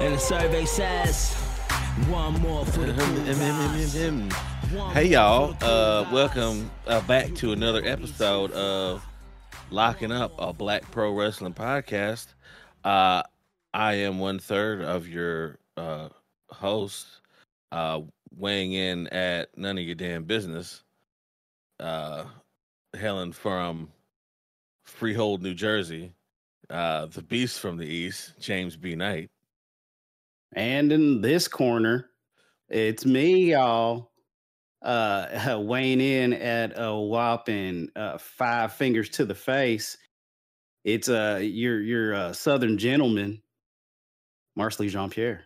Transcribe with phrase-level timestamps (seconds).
[0.00, 1.34] And the survey says
[2.08, 2.94] one more for the.
[4.94, 9.06] Hey y'all, uh, welcome uh, back to another episode of
[9.70, 12.28] Locking Up, a Black Pro Wrestling podcast.
[12.82, 13.22] Uh,
[13.74, 16.08] I am one third of your uh,
[16.48, 17.06] host,
[17.70, 18.00] uh,
[18.34, 20.82] weighing in at none of your damn business.
[21.78, 22.24] Uh,
[22.96, 23.90] hailing from
[24.82, 26.14] Freehold, New Jersey,
[26.70, 28.96] uh, the Beast from the East, James B.
[28.96, 29.30] Knight.
[30.54, 32.10] And in this corner,
[32.68, 34.10] it's me, y'all,
[34.82, 39.96] uh, weighing in at a whopping uh, five fingers to the face.
[40.84, 43.42] It's uh, your your uh, Southern gentleman,
[44.56, 45.44] Marcelly Jean Pierre.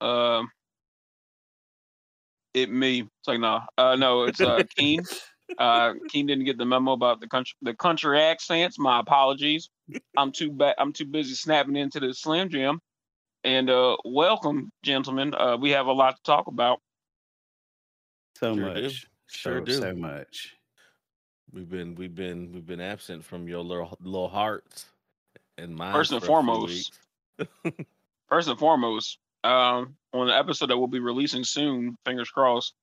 [0.00, 0.50] Um,
[2.52, 3.00] it me.
[3.00, 5.02] It's like no, uh, no, it's uh, Keen.
[5.58, 8.78] Uh, Keen didn't get the memo about the country, the country accents.
[8.78, 9.70] My apologies.
[10.16, 10.74] I'm too bad.
[10.78, 12.80] I'm too busy snapping into the Slim Jim.
[13.44, 15.34] And uh, welcome, gentlemen.
[15.34, 16.80] Uh, we have a lot to talk about.
[18.38, 18.82] So Sure do.
[18.82, 19.72] much, Sure so, do.
[19.72, 20.54] so much.
[21.52, 24.86] We've been we've been we've been absent from your little little hearts
[25.56, 25.96] and minds.
[25.96, 26.98] First and for a few foremost.
[28.28, 32.74] First and foremost, um, on the episode that we'll be releasing soon, fingers crossed.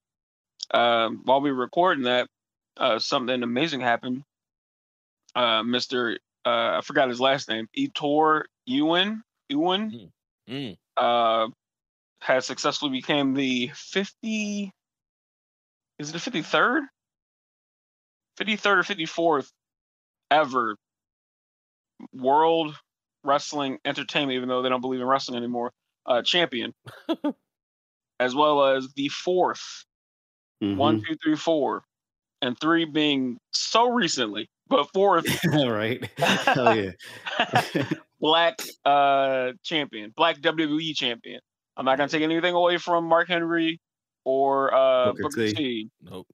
[0.73, 2.30] Um, while we were recording that,
[2.77, 4.23] uh, something amazing happened.
[5.36, 6.17] Uh, Mr.
[6.45, 10.11] Uh, I forgot his last name, Ettore Ewen Ewen,
[10.50, 10.78] Mm.
[10.97, 11.47] uh,
[12.22, 14.72] has successfully became the 50
[16.00, 16.81] is it the 53rd
[18.39, 19.52] 53rd or 54th
[20.30, 20.75] ever
[22.13, 22.75] world
[23.23, 25.72] wrestling entertainment even though they don't believe in wrestling anymore
[26.06, 26.73] uh champion
[28.19, 29.85] as well as the 4th
[30.59, 31.06] one, Mhm.
[31.08, 31.83] two, three, four,
[32.42, 36.09] and three being so recently but fourth right?
[36.17, 36.92] Hell yeah.
[38.20, 41.42] black uh champion, black WWE champion.
[41.78, 43.80] I'm not gonna take anything away from Mark Henry
[44.23, 45.53] or uh Booker Booker T.
[45.53, 45.89] T.
[46.02, 46.28] Nope.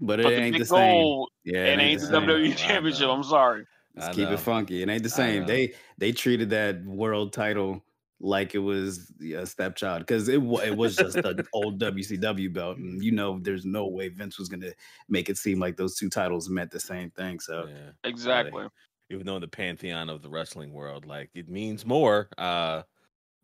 [0.00, 1.24] but it But the ain't big the same.
[1.44, 2.22] Yeah, it ain't the same.
[2.22, 3.08] WWE I championship.
[3.08, 3.64] I'm sorry.
[3.94, 4.34] Let's I keep know.
[4.34, 4.82] it funky.
[4.82, 5.46] It ain't the same.
[5.46, 7.82] They they treated that world title
[8.24, 13.04] like it was a stepchild because it it was just the old WCW belt, and
[13.04, 14.72] you know there's no way Vince was gonna
[15.08, 17.38] make it seem like those two titles meant the same thing.
[17.38, 17.90] So Yeah.
[18.02, 18.66] Exactly.
[19.10, 22.30] Even though in the pantheon of the wrestling world, like it means more.
[22.38, 22.82] Uh,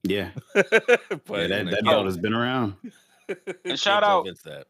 [0.02, 2.74] yeah, but yeah that, that belt has been around.
[3.64, 4.66] can't shout out- that.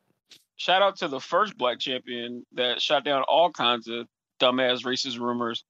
[0.56, 4.06] Shout out to the first black champion that shot down all kinds of
[4.42, 5.64] dumbass racist rumors.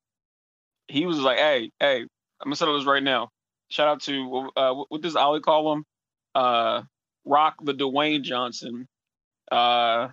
[0.89, 2.09] He was like, "Hey, hey, I'm
[2.45, 3.29] gonna settle this right now."
[3.71, 5.85] Shout out to uh, what- what does Ollie call him?
[6.35, 6.83] Uh,
[7.25, 8.87] Rock the Dwayne Johnson.
[9.51, 10.09] Uh,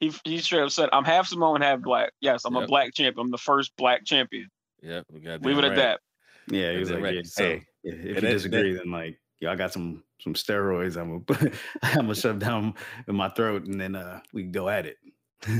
[0.00, 2.12] he he straight up said, "I'm half Samoan, half black.
[2.20, 3.26] Yes, I'm a black champion.
[3.26, 4.48] I'm the first black champion.
[4.82, 6.00] Yep, we got Leave it at that."
[6.48, 7.14] Yeah, he Is was it like, right?
[7.16, 10.34] yeah, So- hey, if you that- that- disagree, then like, yeah, I got some some
[10.34, 10.96] steroids.
[11.00, 11.50] I'm gonna
[11.82, 12.74] I'm gonna shove down
[13.08, 14.98] in my throat, and then uh we can go at it.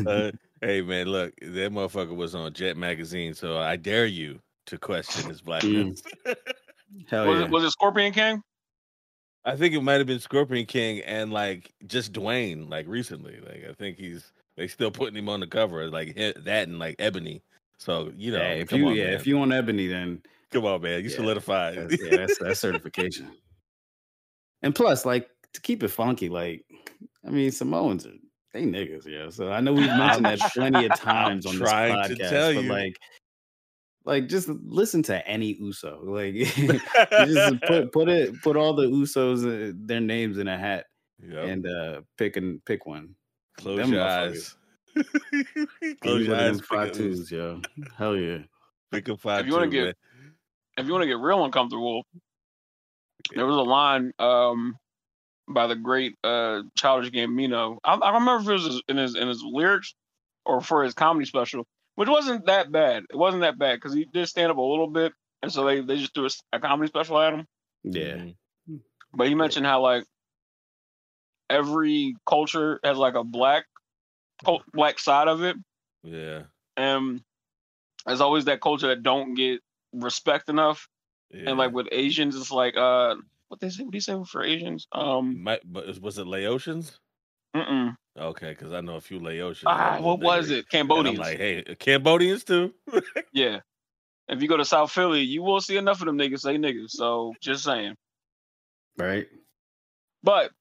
[0.06, 0.30] Uh,
[0.60, 5.28] hey man, look, that motherfucker was on Jet magazine, so I dare you to question
[5.28, 6.02] his blackness.
[7.08, 7.44] Hell Was yeah.
[7.46, 8.42] it was it Scorpion King?
[9.44, 13.40] I think it might have been Scorpion King and like just Dwayne, like recently.
[13.40, 16.96] Like I think he's they still putting him on the cover, like that and like
[16.98, 17.42] Ebony.
[17.78, 19.14] So you know, Hey, if come you on, yeah, man.
[19.14, 21.76] if you on Ebony, then come on, man, you Yeah, solidified.
[21.76, 23.30] that's, yeah, that's that's certification.
[24.62, 26.64] And plus, like to keep it funky, like
[27.26, 28.12] I mean, Samoans are
[28.54, 29.28] they niggas, yeah.
[29.30, 32.54] So I know we've mentioned that plenty of times on this trying to podcast, tell
[32.54, 32.96] but like,
[34.04, 39.44] like just listen to any Uso, like just put put it put all the Usos
[39.44, 40.86] uh, their names in a hat
[41.26, 41.44] Yep.
[41.44, 43.14] and uh pick and pick one.
[43.56, 44.56] Close them your eyes.
[46.02, 46.56] Close your one of them eyes.
[46.60, 47.60] Pick five a, twos, yo.
[47.96, 48.38] Hell yeah.
[48.92, 49.94] pick a five If you wanna get- man.
[50.76, 52.04] if you want to get real uncomfortable,
[53.34, 54.76] there was a line um,
[55.48, 57.78] by the great uh, Childish Gambino.
[57.84, 59.94] I, I don't remember if it was in his in his lyrics
[60.44, 61.64] or for his comedy special,
[61.96, 63.04] which wasn't that bad.
[63.10, 65.12] It wasn't that bad because he did stand up a little bit,
[65.42, 67.46] and so they, they just threw a comedy special at him.
[67.84, 68.16] Yeah.
[68.70, 68.80] Mhm.
[69.12, 70.04] But he mentioned how like
[71.50, 73.64] every culture has like a black
[74.44, 75.56] cul- black side of it,
[76.02, 76.44] Yeah.
[76.76, 77.22] and
[78.06, 79.60] there's always that culture that don't get
[79.92, 80.88] respect enough.
[81.30, 81.48] yeah.
[81.50, 83.16] And like with Asians, it's like uh,
[83.48, 83.82] what they say?
[83.84, 84.86] What do you say for Asians?
[84.92, 86.98] Um, Might, but was- was it Laotians?
[87.54, 87.94] Mm-mm.
[88.18, 89.64] Okay, because I know a few Laotians.
[89.66, 90.66] ah, what was it?
[90.72, 91.18] And I'm Cambodians.
[91.18, 92.72] like, hey, Cambodians too.
[93.32, 93.60] yeah.
[94.28, 96.90] If you go to South Philly, you will see enough of them niggas say niggas.
[96.90, 97.94] So just saying.
[98.96, 99.26] Right.
[100.22, 100.52] But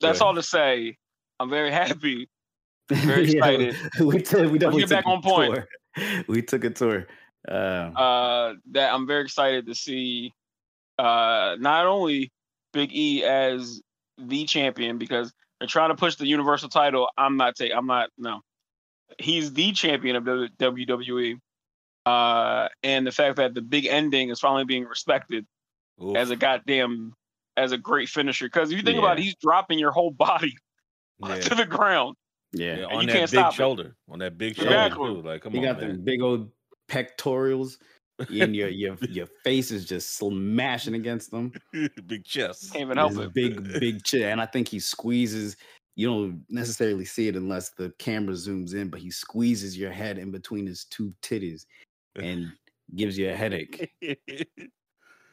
[0.00, 0.96] that's Go all to say.
[1.40, 2.28] I'm very happy.
[2.90, 3.76] Very Yeah, excited.
[4.00, 5.54] we took we definitely get back took a on point.
[5.54, 6.24] tour.
[6.28, 7.06] We took a tour.
[7.46, 10.32] Uh, Uh, that I'm very excited to see
[10.98, 12.32] uh, not only
[12.72, 13.80] Big E as
[14.18, 17.08] the champion because they're trying to push the Universal title.
[17.18, 17.76] I'm not taking.
[17.76, 18.10] I'm not.
[18.18, 18.40] No,
[19.18, 21.38] he's the champion of the WWE.
[22.06, 25.46] Uh, and the fact that the big ending is finally being respected
[26.02, 26.16] Oof.
[26.16, 27.12] as a goddamn
[27.56, 28.46] as a great finisher.
[28.46, 29.02] Because if you think Yeah.
[29.02, 30.54] about it, he's dropping your whole body
[31.18, 31.40] yeah.
[31.40, 32.16] to the ground.
[32.52, 32.78] Yeah.
[32.78, 33.56] Yeah, on you that can't big stop it.
[33.56, 35.06] shoulder, on that big shoulder Exactly.
[35.16, 35.22] too.
[35.22, 35.60] Like, come on.
[35.60, 35.92] you on, got man.
[35.92, 36.50] the big old
[36.88, 37.76] pectorials,
[38.18, 41.52] and your your your face is just smashing against them.
[42.06, 42.72] big chest.
[42.72, 43.32] Can't even help it.
[43.32, 45.56] big big chin, and I think he squeezes.
[45.96, 50.16] You don't necessarily see it unless the camera zooms in, but he squeezes your head
[50.16, 51.66] in between his two titties
[52.14, 52.52] and
[52.94, 53.90] gives you a headache.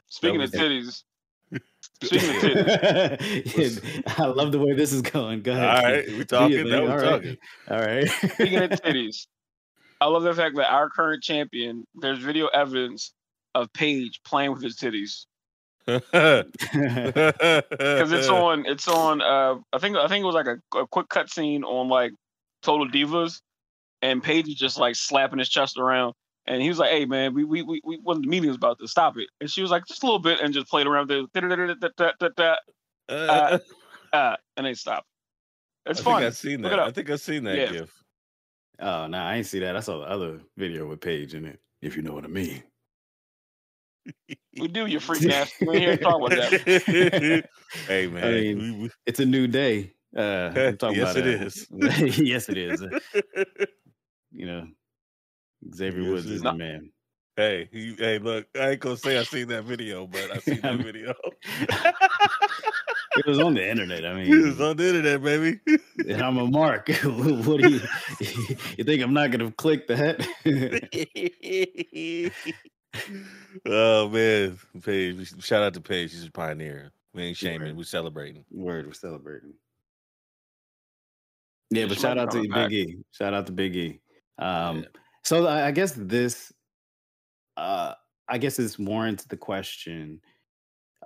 [0.07, 1.03] Speaking of titties,
[2.01, 5.43] speaking of titties, I love the way this is going.
[5.43, 5.69] Go ahead.
[5.69, 6.57] All right, we talking.
[6.57, 6.69] thing.
[6.69, 7.11] Now we All right.
[7.11, 7.37] talking.
[7.69, 8.09] All right.
[8.09, 9.27] speaking of titties,
[10.06, 13.12] I love the fact that our current champion, there's video evidence
[13.56, 15.25] of Paige playing with his titties.
[15.88, 16.52] Because
[18.12, 21.10] it's on it's on uh I think I think it was like a, a quick
[21.10, 22.12] cut scene on like
[22.62, 23.42] Total Divas
[24.04, 26.13] and Paige is just like slapping his chest around
[26.46, 28.88] and he was like, Hey man, we we we, we the meeting was about to
[28.88, 29.30] stop it.
[29.42, 31.24] And she was like, just a little bit and just played around there
[33.10, 33.57] uh,
[34.13, 35.07] uh, and they stopped.
[35.88, 36.13] It's I fun.
[36.18, 36.80] think I've seen that.
[36.80, 37.72] I think I've seen that Yeah.
[37.72, 38.05] gif.
[38.80, 39.75] Oh no, I ain't see that.
[39.75, 41.60] I saw the other video with Paige in it.
[41.81, 42.63] If you know what I mean.
[44.60, 45.54] We do, you freak ass.
[45.62, 47.50] We ain't here to talk about that.
[47.88, 49.94] hey man, mean, we- we- It's a new day.
[50.16, 51.68] Uh, I'm talking Yes, about it uh, is.
[52.19, 52.81] yes, it is.
[54.31, 54.68] You know,
[55.74, 56.42] Xavier Yes, Woods it is is.
[56.44, 56.89] the man.
[57.37, 60.61] Hey, you, hey, look, I ain't gonna say I seen that video, but I seen
[60.61, 61.13] that video.
[63.17, 64.05] It was on the internet.
[64.05, 65.59] I mean, it was on the internet, baby.
[66.09, 66.89] and I'm a mark.
[67.03, 67.79] what do you?
[68.77, 70.25] You think I'm not gonna click that?
[73.65, 75.43] oh man, Paige!
[75.43, 76.11] Shout out to Paige.
[76.11, 76.91] She's a pioneer.
[77.13, 77.69] We ain't shaming.
[77.69, 77.75] Right.
[77.75, 78.43] We celebrating.
[78.51, 79.53] Word, we're celebrating.
[81.69, 82.41] Yeah, but shout out to.
[82.41, 82.97] Big E.
[83.11, 83.99] Shout out to Big E.
[84.37, 84.85] Um, Yeah.
[85.25, 86.53] So I guess this,
[87.57, 87.94] uh,
[88.28, 90.22] I guess this warrants the question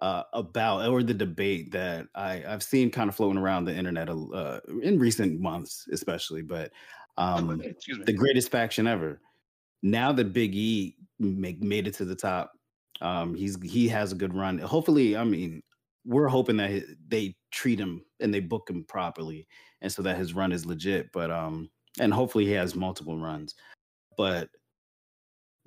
[0.01, 4.09] uh, about or the debate that I, I've seen kind of floating around the internet
[4.09, 6.41] uh, in recent months, especially.
[6.41, 6.71] But
[7.17, 7.61] um,
[8.05, 9.21] the greatest faction ever.
[9.81, 12.51] Now that Big E make, made it to the top,
[13.01, 14.57] um, he's he has a good run.
[14.59, 15.61] Hopefully, I mean,
[16.05, 19.47] we're hoping that he- they treat him and they book him properly,
[19.81, 21.11] and so that his run is legit.
[21.13, 21.69] But um,
[21.99, 23.55] and hopefully he has multiple runs.
[24.17, 24.49] But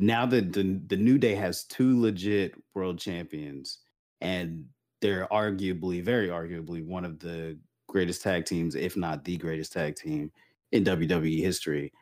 [0.02, 3.78] now that the the New Day has two legit world champions,
[4.20, 4.64] and
[5.00, 7.56] they're arguably, very arguably, one of the
[7.88, 10.32] greatest tag teams, if not the greatest tag team
[10.72, 11.92] in WWE history.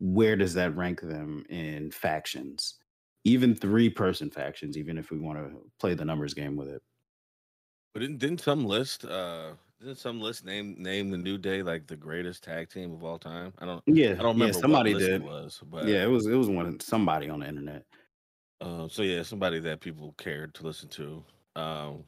[0.00, 2.74] Where does that rank them in factions?
[3.24, 6.82] Even three person factions, even if we want to play the numbers game with it.
[7.94, 11.86] But didn't, didn't some list uh didn't some list name name the New Day like
[11.86, 13.52] the greatest tag team of all time?
[13.58, 15.22] I don't Yeah, I don't remember yeah, somebody what list did.
[15.22, 17.84] it was, but yeah, it was it was one somebody on the internet.
[18.60, 22.02] Uh, so yeah, somebody that people cared to listen to um,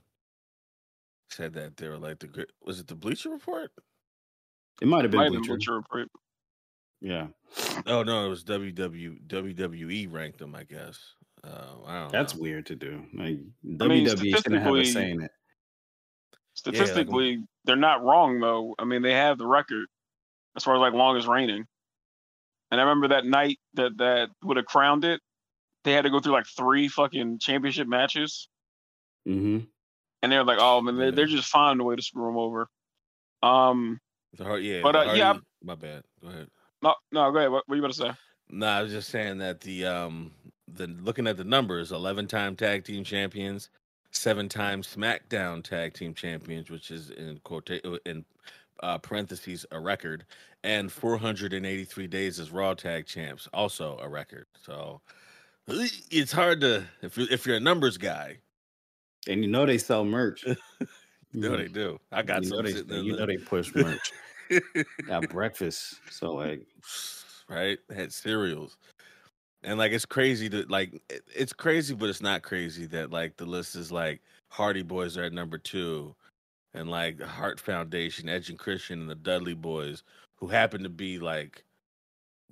[1.28, 2.48] said that they were like the great.
[2.64, 3.70] Was it the Bleacher Report?
[4.82, 5.74] It might have been Might have been Bleacher.
[5.74, 6.08] Report.
[7.00, 7.28] Yeah,
[7.86, 10.54] Oh no, it was WW WWE ranked them.
[10.54, 10.98] I guess.
[11.44, 12.12] Uh, I don't.
[12.12, 12.42] that's know.
[12.42, 13.02] weird to do.
[13.14, 13.38] Like
[13.80, 15.28] I mean, WWE shouldn't have a statistically- say
[16.66, 16.76] in it.
[16.76, 18.74] Statistically, they're not wrong though.
[18.78, 19.86] I mean, they have the record
[20.56, 21.66] as far as like longest reigning.
[22.70, 25.20] And I remember that night that that would have crowned it.
[25.84, 28.48] They had to go through like three fucking championship matches,
[29.26, 29.60] hmm
[30.22, 31.10] and they're like, "Oh man, they're, Yeah.
[31.12, 32.68] they're just finding a way to screw them over."
[33.42, 33.98] Um,
[34.36, 36.04] The hard, yeah, But, uh, yeah, my bad.
[36.22, 36.48] Go ahead.
[36.82, 37.50] no, no, go ahead.
[37.50, 38.12] What, what you about to say?
[38.50, 40.32] No, I was just saying that the um
[40.68, 43.70] the looking at the numbers, eleven time tag team champions,
[44.12, 47.70] seven time SmackDown tag team champions, which is in quote
[48.04, 48.24] in
[48.82, 50.24] uh, parentheses a record,
[50.64, 54.46] and four hundred and eighty three days as Raw tag champs, also a record.
[54.62, 55.00] So
[55.68, 58.38] it's hard to if you if you're a numbers guy,
[59.28, 60.44] And you know they sell merch.
[60.46, 60.56] you
[61.32, 61.98] know they do.
[62.12, 64.12] I got you know they, you know the- they push merch.
[65.06, 66.00] Got breakfast.
[66.10, 66.66] So like
[67.48, 67.78] right?
[67.94, 68.76] Had cereals.
[69.62, 73.36] And like it's crazy to like it- it's crazy, but it's not crazy that like
[73.36, 76.16] the list is like Hardy Boys are at number two,
[76.74, 80.04] and like the Heart Foundation, Edge and Christian, and the Dudley Boys,
[80.38, 81.64] who happen to be like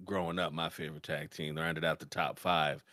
[0.04, 1.54] growing up my favorite tag team.
[1.54, 2.84] They're rounded out the top five.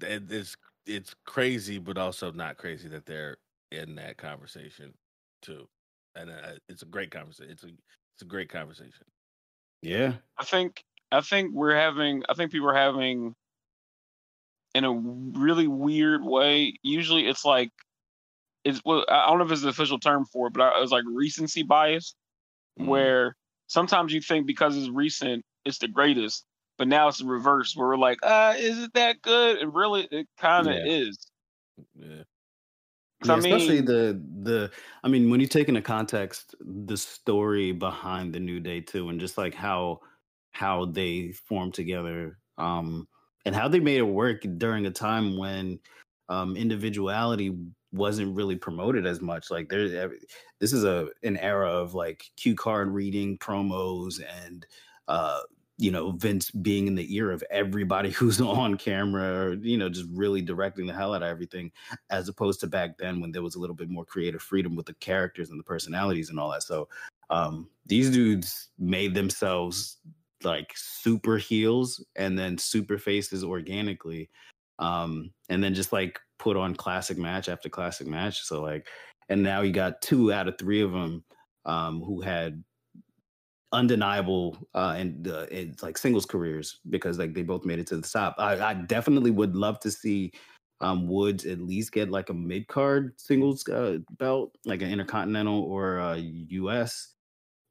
[0.00, 3.38] It- It's it's crazy, but also not crazy that they're
[3.72, 4.94] in that conversation
[5.42, 5.68] too.
[6.16, 7.52] And uh, it's a great conversation.
[7.52, 9.06] It's a it's a great conversation.
[9.82, 10.18] yeah.
[10.38, 13.34] I think I think we're having I think people are having
[14.74, 16.74] in a really weird way.
[16.82, 17.70] Usually, it's like
[18.64, 20.82] it's well, I don't know if it's the official term for it, but I, it
[20.82, 22.14] was like recency bias,
[22.78, 23.10] Mm.
[23.10, 23.36] where
[23.68, 26.46] sometimes you think because it's recent, it's the greatest,
[26.78, 29.58] but now it's the reverse, where we're like, uh, is it that good?
[29.58, 30.84] And really, it kind of Yeah.
[30.84, 31.18] is.
[31.94, 32.24] Yeah.
[33.22, 34.72] Yeah, I especially the the
[35.04, 39.20] I mean when you take into context the story behind the New Day too, and
[39.20, 40.00] just like how
[40.52, 43.08] how they form together, um,
[43.44, 45.78] and how they made it work during a time when
[46.28, 47.56] um, individuality
[47.92, 49.50] wasn't really promoted as much.
[49.50, 50.12] Like there,
[50.58, 54.66] this is a an era of like cue card reading, promos, and
[55.08, 55.40] uh,
[55.76, 59.88] you know Vince being in the ear of everybody who's on camera, or, you know,
[59.88, 61.72] just really directing the hell out of everything
[62.10, 64.86] as opposed to back then when there was a little bit more creative freedom with
[64.86, 66.62] the characters and the personalities and all that.
[66.62, 66.88] So
[67.30, 69.98] um, these dudes made themselves
[70.44, 74.30] like super heels and then super faces organically,
[74.78, 78.42] um, and then just like put on classic match after classic match.
[78.42, 78.86] So like,
[79.28, 81.24] and now you got two out of three of them
[81.64, 82.62] um, who had
[83.72, 87.96] undeniable uh and uh, it's like singles careers because like they both made it to
[87.96, 90.32] the top I, I definitely would love to see
[90.80, 95.98] um woods at least get like a mid-card singles uh, belt like an intercontinental or
[95.98, 97.14] a us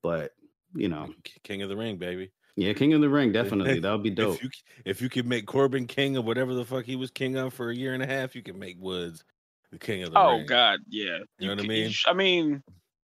[0.02, 0.32] but
[0.76, 1.08] you know
[1.44, 2.32] King of the Ring, baby.
[2.60, 4.50] Yeah king of the ring definitely that would be dope If you
[4.86, 7.70] if you could make Corbin king of whatever the fuck he was king of for
[7.70, 9.24] a year and a half, you can make Woods
[9.72, 10.42] the king of the Oh ring.
[10.44, 11.20] Oh God, yeah.
[11.38, 11.90] You know what I mean?
[11.90, 12.64] sh- I mean,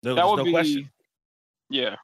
[0.02, 0.50] No, that would no be.
[0.52, 0.90] question.
[1.68, 1.96] Yeah.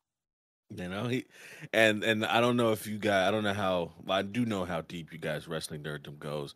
[0.75, 1.25] You know, he
[1.73, 4.45] and and I don't know if you guys I don't know how well, I do
[4.45, 6.55] know how deep you guys wrestling nerddom goes,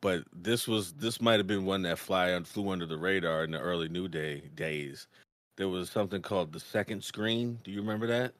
[0.00, 3.44] but this was this might have been one that fly on flew under the radar
[3.44, 5.08] in the early New Day days.
[5.56, 7.58] There was something called the second screen.
[7.64, 8.32] Do you remember that?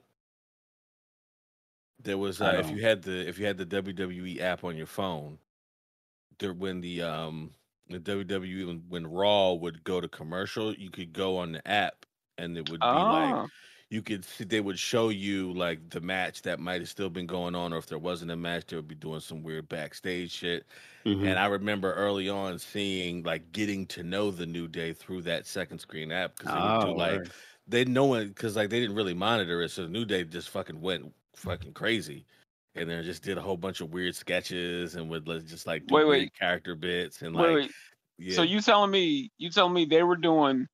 [2.03, 4.87] There was uh, if you had the if you had the WWE app on your
[4.87, 5.39] phone,
[6.39, 7.55] there when the um
[7.89, 12.07] the WWE when, when Raw would go to commercial, you could go on the app
[12.39, 13.49] and it would be like Ah,
[13.91, 17.27] you could see they would show you like the match that might have still been
[17.27, 20.31] going on, or if there wasn't a match, they would be doing some weird backstage
[20.33, 20.67] shit.
[21.05, 21.33] Mhm.
[21.33, 25.47] And I remember early on seeing like getting to know the New Day through that
[25.47, 27.35] second screen app because they would Oh, do like word.
[27.67, 30.49] they know one because like they didn't really monitor it, so the New Day just
[30.51, 32.25] fucking went fucking crazy.
[32.77, 35.95] And then just did a whole bunch of weird sketches and would just like do
[35.97, 36.35] Wait, weird wait.
[36.39, 37.71] character bits and wait, like wait.
[38.19, 38.37] yeah.
[38.37, 40.67] So you telling me you telling me they were doing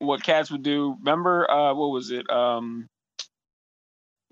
[0.00, 0.96] what cats would do?
[0.98, 2.28] Remember, uh, what was it?
[2.30, 2.88] Um,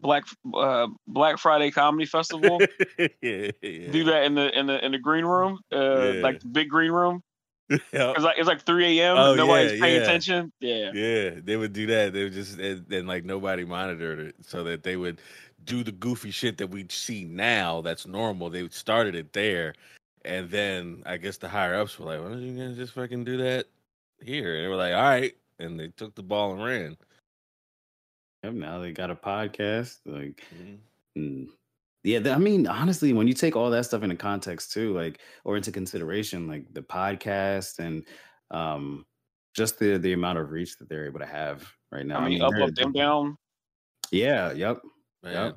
[0.01, 2.61] Black uh, Black Friday Comedy Festival.
[2.99, 3.91] yeah, yeah.
[3.91, 6.23] Do that in the in the in the green room, uh, Yeah.
[6.23, 7.23] like the big green room.
[7.69, 7.83] Yep.
[7.93, 9.17] It's like it's like 3 a.m.
[9.17, 10.03] Oh, Nobody's yeah, paying yeah.
[10.03, 10.53] attention.
[10.61, 10.91] Yeah.
[10.95, 12.13] Yeah, they would do that.
[12.13, 15.21] They would just and, and like nobody monitored it, so that they would
[15.67, 17.83] do the goofy shit that we see now.
[17.83, 18.49] That's normal.
[18.51, 19.75] They started it there,
[20.25, 23.25] and then I guess the higher ups were like, "Why don't you guys just fucking
[23.25, 23.67] do that
[24.23, 26.97] here?" And they were like, "All right," and they took the ball and ran.
[28.45, 30.79] Yep, now they got a podcast like Mhm.
[31.19, 31.49] Mm.
[32.05, 35.57] Yeah, I mean, honestly, when you take all that stuff into context too, like or
[35.57, 38.05] into consideration, like the podcast and
[38.53, 39.05] um
[39.55, 42.19] just the the amount of reach that they're able to have right now.
[42.21, 43.39] I mean, up, they're- up, down, down.
[44.13, 44.81] Yeah, yep.
[45.27, 45.57] Man, Yep.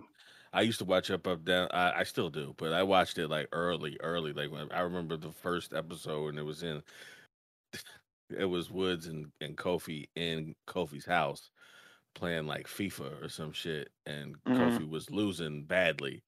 [0.54, 1.68] I used to watch Up Up Down.
[1.72, 4.34] I, I still do, but I watched it like early, early.
[4.34, 6.84] Like when I remember the first episode, and it was in.
[8.32, 11.50] It was Woods and, and Kofi in Kofi's house
[12.14, 14.56] playing like FIFA or some shit, and Mhm.
[14.56, 16.24] Kofi was losing badly.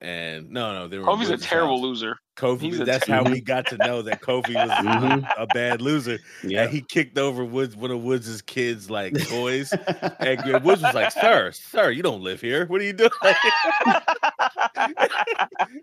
[0.00, 1.10] And no, no, they were.
[1.10, 1.82] in Kofi's a terrible house.
[1.82, 2.16] loser.
[2.36, 2.60] Kofi.
[2.60, 5.28] he's that's ter- how we got to know that Kofi was Mhm.
[5.36, 6.20] a bad loser.
[6.44, 6.62] Yeah.
[6.62, 9.72] And he kicked over Woods, one of Woods' kids' like toys.
[10.20, 12.66] And Woods was like, "Sir, sir, you don't live here.
[12.66, 13.10] What are you doing?"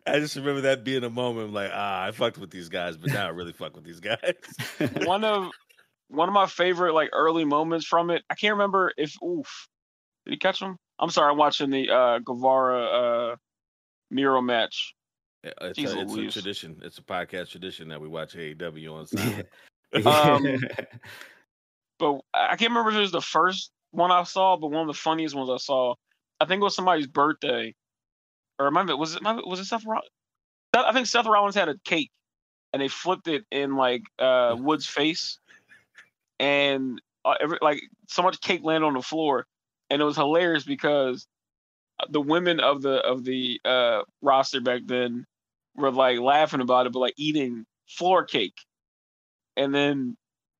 [0.07, 3.11] I just remember that being a moment like, ah, I fucked with these guys, but
[3.11, 4.33] now I really fuck with these guys.
[5.03, 5.49] one of
[6.07, 8.23] one of my favorite like early moments from it.
[8.29, 9.67] I can't remember if oof
[10.25, 10.77] did he catch him?
[10.99, 13.35] I'm sorry, I'm watching the uh Guevara uh
[14.11, 14.95] Miro match.
[15.43, 16.81] It's, Jeez a, it's a tradition.
[16.83, 19.43] It's a podcast tradition that we watch AEW on Sunday.
[20.05, 20.57] Um,
[21.99, 24.87] But I can't remember if it was the first one I saw, but one of
[24.87, 25.95] the funniest ones I saw.
[26.39, 27.73] I think it was somebody's birthday.
[28.59, 30.09] Or remember was it was it Seth Rollins?
[30.73, 32.11] I think Seth Rollins had a cake
[32.73, 35.39] and they flipped it in like uh Wood's face.
[36.39, 39.45] And uh, every, like so much cake landed on the floor
[39.89, 41.27] and it was hilarious because
[42.09, 45.25] the women of the of the uh roster back then
[45.75, 48.55] were like laughing about it but like eating floor cake
[49.57, 50.15] and then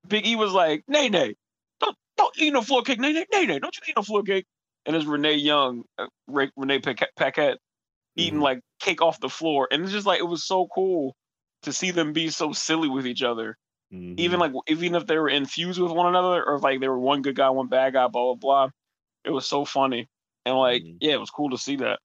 [0.08, 1.36] big e was like nay nay
[1.80, 4.24] don't don't eat no floor cake nay nay nay nay don't you eat no floor
[4.24, 4.46] cake
[4.86, 7.58] and it's renee young uh, renee Paquette, Paquette
[8.16, 8.44] eating Mhm.
[8.44, 11.16] like cake off the floor and it's just like it was so cool
[11.64, 13.58] to see them be so silly with each other.
[13.94, 14.20] Mhm.
[14.20, 17.00] Even like even if they were infused with one another, or if like they were
[17.00, 18.70] one good guy, one bad guy, blah blah blah.
[19.26, 20.08] It was so funny.
[20.46, 21.00] And like, Mhm.
[21.00, 22.00] yeah, it was cool to see that.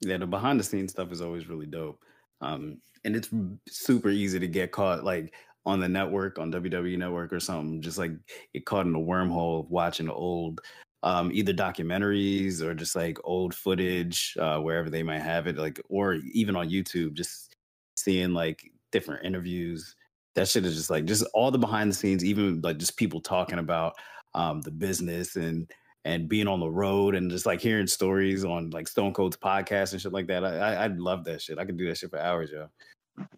[0.00, 2.02] Yeah, the behind the scenes stuff is always really dope.
[2.40, 3.30] Um, and it's
[3.68, 7.98] super easy to get caught like on the network, on WWE Network or something, just
[7.98, 8.12] like
[8.52, 10.60] get caught in a wormhole of watching old
[11.04, 15.80] um either documentaries or just like old footage, uh, wherever they might have it, like
[15.88, 17.56] or even on YouTube, just
[17.96, 18.62] seeing like
[18.92, 19.94] different interviews.
[20.34, 23.20] That shit is just like just all the behind the scenes, even like just people
[23.20, 23.94] talking about
[24.34, 25.70] um the business and
[26.04, 29.92] and being on the road and just like hearing stories on like Stone Cold's podcast
[29.92, 30.44] and shit like that.
[30.44, 31.58] I, I I'd love that shit.
[31.58, 32.68] I could do that shit for hours, yo.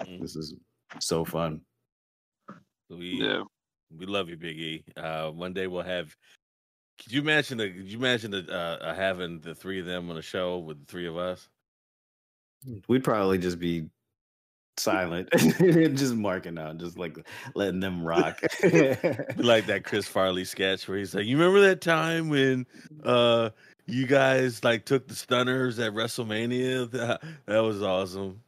[0.03, 0.21] Mhm.
[0.21, 0.55] This is
[1.01, 1.61] so fun.
[2.89, 3.43] we Yeah.
[3.97, 4.85] we love you, Big E.
[4.97, 6.15] Uh, one day we'll have.
[7.03, 7.71] Could you imagine the?
[7.71, 10.79] Could you imagine the, uh, uh, having the three of them on a show with
[10.79, 11.49] the three of us?
[12.89, 13.89] We'd probably just be
[14.77, 17.17] silent, just marking out, just like
[17.55, 18.41] letting them rock.
[19.37, 22.67] Like that Chris Farley sketch where he's like, "You remember that time when
[23.05, 23.51] uh
[23.87, 26.91] you guys like took the stunners at WrestleMania?
[26.93, 28.41] That, that was awesome."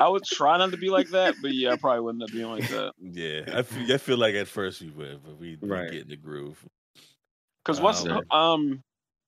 [0.00, 2.50] I would try not to be like that, but yeah, I probably wouldn't have been
[2.50, 2.92] like that.
[3.00, 5.90] yeah, I feel, I feel like at first we would, but we, we Right.
[5.90, 6.64] get in the groove.
[7.64, 8.82] Because what's Um, um,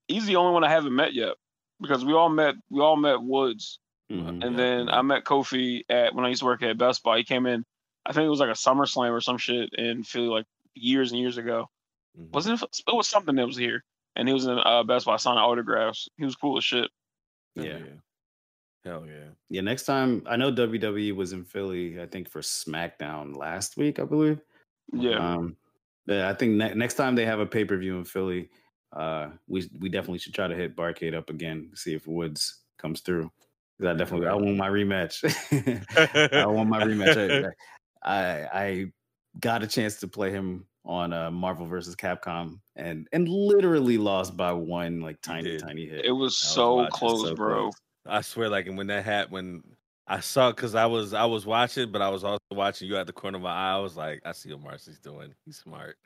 [0.08, 1.34] he's the only one I haven't met yet.
[1.80, 4.28] Because we all met, we all met Woods, Mhm.
[4.28, 4.88] and Yeah, then.
[4.88, 7.18] I met Kofi at when I used to work at Best Buy.
[7.18, 7.64] He came in,
[8.06, 11.20] I think it was like a SummerSlam or some shit in Philly, like years and
[11.20, 11.68] years ago.
[12.18, 12.30] Mhm.
[12.32, 12.82] Wasn't it?
[12.86, 13.82] It was something that was here,
[14.16, 16.08] and he was in uh, Best Buy signing autographs.
[16.16, 16.90] He was cool as shit.
[17.56, 17.78] Hell Yeah.
[18.84, 19.30] Hell yeah.
[19.48, 23.98] Yeah, next time I know WWE was in Philly, I think for SmackDown last week,
[23.98, 24.40] I believe.
[24.92, 25.56] Yeah, Um,
[26.06, 28.50] yeah, I think ne- next time they have a pay per view in Philly,
[28.94, 33.00] uh, we we definitely should try to hit Barcade up again, see if Woods comes
[33.00, 33.30] through.
[33.80, 35.24] 'Cause I definitely I want my rematch.
[36.36, 37.16] I want my rematch.
[37.16, 37.52] I,
[38.02, 38.92] I I
[39.40, 44.36] got a chance to play him on uh, Marvel versus Capcom and and literally lost
[44.36, 46.04] by one like tiny tiny hit.
[46.04, 47.70] it was was so watching, close, so bro.
[47.70, 47.72] close.
[48.06, 49.62] I swear, like, and when that happened, when
[50.06, 53.06] I saw, because I was I was watching, but I was also watching you at
[53.06, 53.74] the corner of my eye.
[53.76, 55.34] I was like, I see what Marcy's doing.
[55.44, 55.96] He's smart.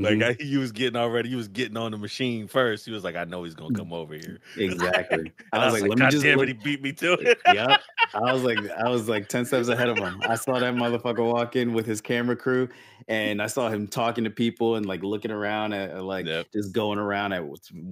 [0.00, 0.40] Like mm-hmm.
[0.40, 1.28] I, he was getting already.
[1.28, 2.86] He was getting on the machine first.
[2.86, 4.38] He was like, I know he's gonna come over here.
[4.56, 5.30] exactly.
[5.52, 7.38] And I was like, let me just damn look- it, he beat me to it.
[7.52, 7.82] yep.
[8.14, 10.22] I was like, I was like 10 steps ahead of him.
[10.22, 12.70] I saw that motherfucker walk in with his camera crew
[13.08, 16.46] and I saw him talking to people and like looking around at at, like Yep.
[16.54, 17.42] just going around at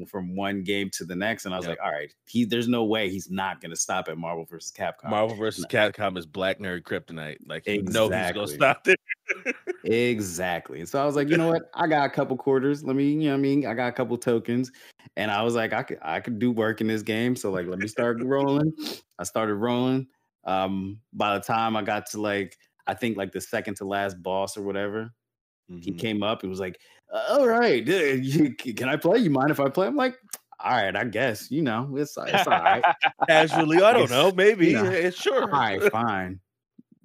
[0.08, 1.44] from one game to the next.
[1.44, 1.78] And I was Yep.
[1.78, 5.10] like, all right, he there's no way he's not gonna stop at Marvel versus Capcom.
[5.10, 7.38] Marvel versus Capcom is Black Nerd Kryptonite.
[7.46, 8.96] Like you know he's gonna stop there.
[9.84, 10.84] Exactly.
[10.84, 11.62] So I was like, you know what?
[11.74, 12.84] I got a couple quarters.
[12.84, 13.66] Let me, you know what I mean?
[13.66, 14.70] I got a couple tokens.
[15.16, 17.34] And I was like, I could I could do work in this game.
[17.34, 18.72] So like let me start rolling.
[19.18, 20.06] I started rolling.
[20.44, 24.22] Um, by the time I got to like, I think like the second to last
[24.22, 25.10] boss or whatever,
[25.80, 25.98] he Mhm.
[25.98, 26.78] came up and was like,
[27.12, 29.18] all right, can I play?
[29.18, 29.86] You mind if I play?
[29.86, 30.16] I'm like,
[30.62, 32.84] all right, I guess, you know, it's it's all right.
[33.28, 34.30] Casually, I don't know.
[34.32, 35.42] Maybe You know, it's sure.
[35.42, 36.40] all right, fine.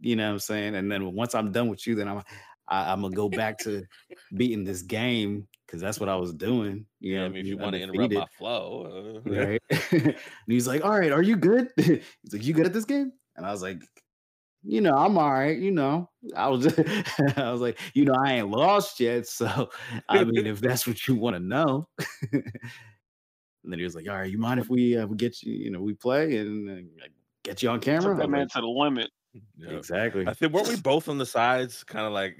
[0.05, 0.75] You know what I'm saying?
[0.75, 2.21] And then once I'm done with you, then I'm
[2.67, 3.85] I, I'm gonna go back to
[4.35, 6.85] beating this game because that's what I was doing.
[6.99, 9.61] You Yeah, know, I mean, if you want to interrupt my flow, uh, right?
[9.91, 10.15] and
[10.47, 13.45] he's like, "All right, are you good?" he's like, "You good at this game?" And
[13.47, 13.81] I was like,
[14.63, 15.57] "You know, I'm all right.
[15.57, 16.67] You know, I was,
[17.37, 19.27] I was like, you know, I ain't lost yet.
[19.27, 19.71] So,
[20.09, 21.89] I mean, if that's what you want to know."
[22.31, 22.43] and
[23.63, 25.53] then he was like, "All right, you mind if we uh, get you?
[25.53, 26.69] You know, we play and
[27.01, 27.07] uh,
[27.43, 29.09] get you on camera?" Took I that man like, to the limit.
[29.58, 29.69] Yeah.
[29.71, 30.28] Exactly.
[30.28, 32.38] I think weren't we both on the sides, kind of like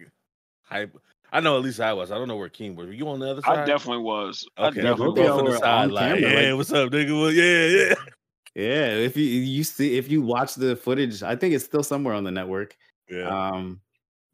[0.64, 0.96] hype.
[1.32, 2.12] I know at least I was.
[2.12, 2.88] I don't know where King was.
[2.88, 3.60] Were you on the other side?
[3.60, 4.48] I definitely was.
[4.58, 6.72] I Okay, definitely both of both on the side, on like, camera, yeah, like- what's
[6.72, 7.22] up, nigga?
[7.22, 7.96] Well, yeah, yeah.
[8.56, 12.14] Yeah, if you you see if you watch the footage, I think it's still somewhere
[12.14, 12.78] on the network.
[13.10, 13.28] Yeah.
[13.28, 13.82] Um,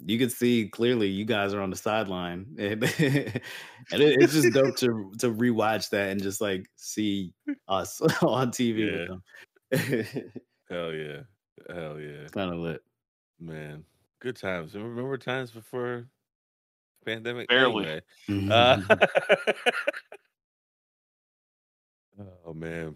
[0.06, 3.41] you can see clearly you guys are on the sideline, and, and it,
[3.91, 7.34] it's just dope to to rewatch that and just like see
[7.67, 10.24] us on TV with them.
[10.69, 11.21] Hell yeah.
[11.69, 12.28] Hell yeah.
[12.32, 12.82] kind of lit.
[13.39, 13.84] Man.
[14.19, 14.76] Good times.
[14.76, 16.06] Remember times before
[17.06, 17.50] pandemic?
[17.50, 17.86] Barely.
[17.86, 18.02] Anyway.
[18.30, 18.52] Mm-hmm.
[18.52, 18.95] Uh,
[22.45, 22.95] oh man.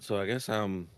[0.00, 0.88] So I guess I'm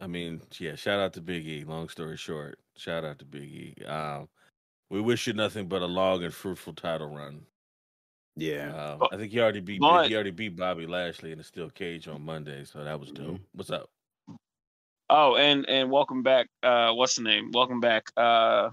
[0.00, 1.64] I mean, yeah, shout out to Big E.
[1.64, 2.58] Long story short.
[2.76, 3.84] Shout out to Big E.
[3.86, 4.28] Um
[4.90, 7.42] we wish you nothing but a long and fruitful title run.
[8.36, 11.44] yeah, Um, I think he already beat but- he already beat Bobby Lashley in the
[11.44, 13.36] steel cage on Monday, so that was dope.
[13.36, 13.40] Mhm.
[13.52, 13.90] What's up?
[15.10, 16.48] Oh, and and welcome back.
[16.62, 17.50] Uh, what's the name?
[17.52, 18.04] Welcome back.
[18.16, 18.70] Uh,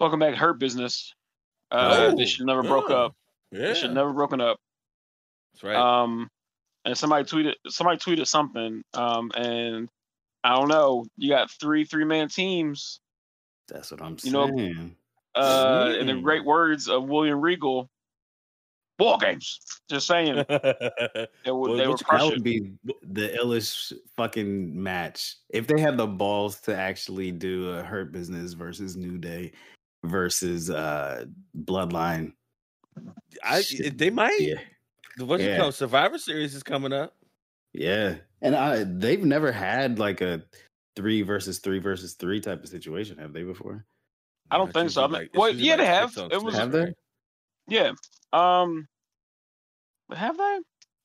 [0.00, 0.34] welcome back.
[0.34, 1.12] Hurt business.
[1.70, 2.96] Uh, Oh, they should never broke yeah.
[2.96, 3.14] up.
[3.50, 4.58] Yeah, They should never broken up.
[5.52, 5.76] that's right.
[5.76, 6.28] Um,
[6.84, 9.88] and somebody tweeted somebody tweeted something, um, and
[10.42, 11.04] I don't know.
[11.18, 13.00] You got three three man teams.
[13.68, 14.96] That's what I'm You know, saying.
[15.34, 17.88] Uh, in the great words of William Regal,
[19.02, 19.60] ball games.
[19.88, 25.36] Just saying, they, were Well, they were what that would be the illest fucking match
[25.50, 29.52] if they had the balls to actually do a Hurt Business versus New Day
[30.04, 31.24] versus uh
[31.64, 32.32] Bloodline.
[33.42, 33.98] I Shit.
[33.98, 34.38] they might.
[34.40, 34.60] Yeah,
[35.18, 35.58] What you Yeah.
[35.58, 37.14] call Survivor Series is coming up.
[37.72, 40.42] yeah, and I they've never had like a
[40.96, 43.84] three versus three versus three type of situation, have they before?
[44.50, 45.02] I don't think so.
[45.02, 46.16] I usually mean- it's well, usually yeah, they have.
[46.30, 46.94] It was- Have they?
[47.68, 47.92] Yeah.
[48.34, 48.86] Um.
[50.14, 50.58] Have they?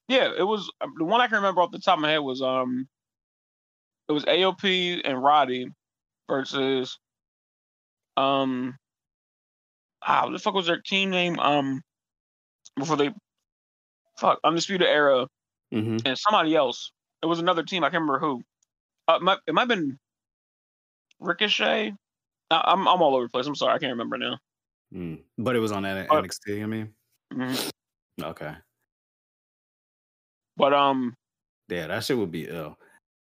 [0.10, 2.20] Yeah, it was um, the one I can remember off the top of my head
[2.20, 2.88] was um.
[4.10, 5.68] It was AOP and Roddy
[6.30, 6.98] versus
[8.16, 8.78] um.
[10.02, 11.40] Ah, what the fuck was their team name?
[11.40, 11.82] Um,
[12.78, 13.12] before they,
[14.20, 15.28] fuck, Undisputed Era
[15.74, 15.98] Mm-hmm.
[16.06, 16.92] and somebody else.
[17.22, 17.84] It was another team.
[17.84, 18.42] I can't remember who.
[19.10, 20.00] Uh, it might, it might have been
[21.20, 21.94] Ricochet.
[22.50, 23.46] I, I'm I'm all over the place.
[23.48, 24.38] I'm sorry, I can't remember now.
[24.94, 25.24] Mm.
[25.38, 26.64] But it was on N- Uh, NXT.
[26.64, 26.94] I mean,
[27.34, 27.70] Mhm.
[28.24, 28.56] okay,
[30.58, 31.16] But um,
[31.70, 32.78] yeah, that shit would be ill.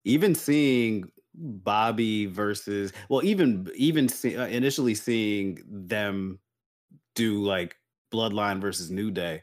[0.05, 6.39] Even seeing Bobby versus, well, even even see, uh, initially seeing them
[7.15, 7.77] do like
[8.13, 9.43] Bloodline versus New Day,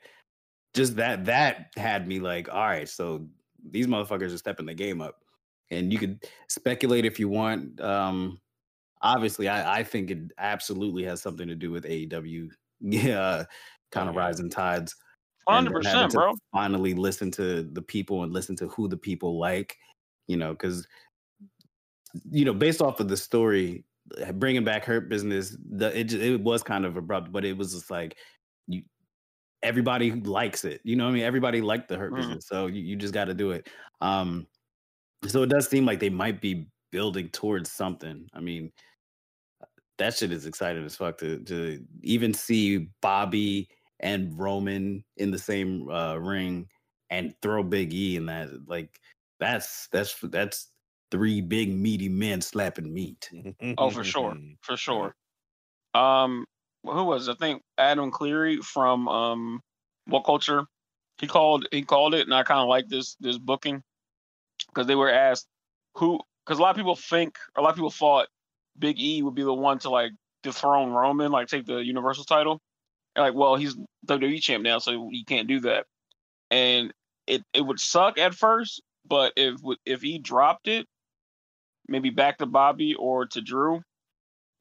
[0.74, 3.28] just that that had me like, all right, so
[3.72, 5.16] these motherfuckers are stepping the game up,
[5.72, 7.82] and you could speculate if you want.
[7.82, 8.40] Um,
[9.02, 12.50] obviously, I I think it absolutely has something to do with AEW,
[12.82, 13.46] yeah,
[13.92, 14.96] kind of rising tides.
[15.50, 16.34] Hundred percent, bro.
[16.52, 19.78] Finally, listen to the people and listen to who the people like,
[20.28, 20.88] you know, because
[22.32, 23.84] you know, based off of the story,
[24.26, 27.58] uh, bringing back Hurt Business, the it ju- it was kind of abrupt, but it
[27.58, 28.18] was just like
[28.68, 28.84] you.
[29.62, 31.04] Everybody likes it, you know.
[31.04, 32.16] what I mean, everybody liked the Hurt Mhm.
[32.18, 33.68] Business, so you, you just got to do it.
[34.00, 34.48] Um,
[35.28, 38.28] so it does seem like they might be building towards something.
[38.34, 38.72] I mean,
[39.98, 45.38] that shit is exciting as fuck to to even see Bobby and Roman in the
[45.38, 46.68] same uh, ring
[47.10, 48.50] and throw Big E in that.
[48.68, 49.00] Like
[49.40, 50.72] that's that's that's
[51.12, 53.30] three big meaty men slapping meat.
[53.78, 54.38] Oh, for sure.
[54.62, 55.16] for sure.
[55.94, 56.46] Um,
[56.84, 57.32] who was it?
[57.32, 59.62] I think Adam Cleary from um
[60.06, 60.66] What Culture.
[61.20, 63.84] He called he called it, and I kind of like this this booking
[64.68, 65.48] because they were asked
[65.96, 68.28] who because a lot of people think a lot of people thought
[68.78, 70.12] Big E would be the one to like
[70.44, 72.62] dethrone Roman, like take the Universal title.
[73.20, 73.76] Like, well, he's
[74.08, 75.86] WWE champ now, so he can't do that.
[76.52, 76.94] And
[77.28, 80.88] it it would suck at first, but if if he dropped it,
[81.88, 83.82] maybe back to Bobby or to Drew,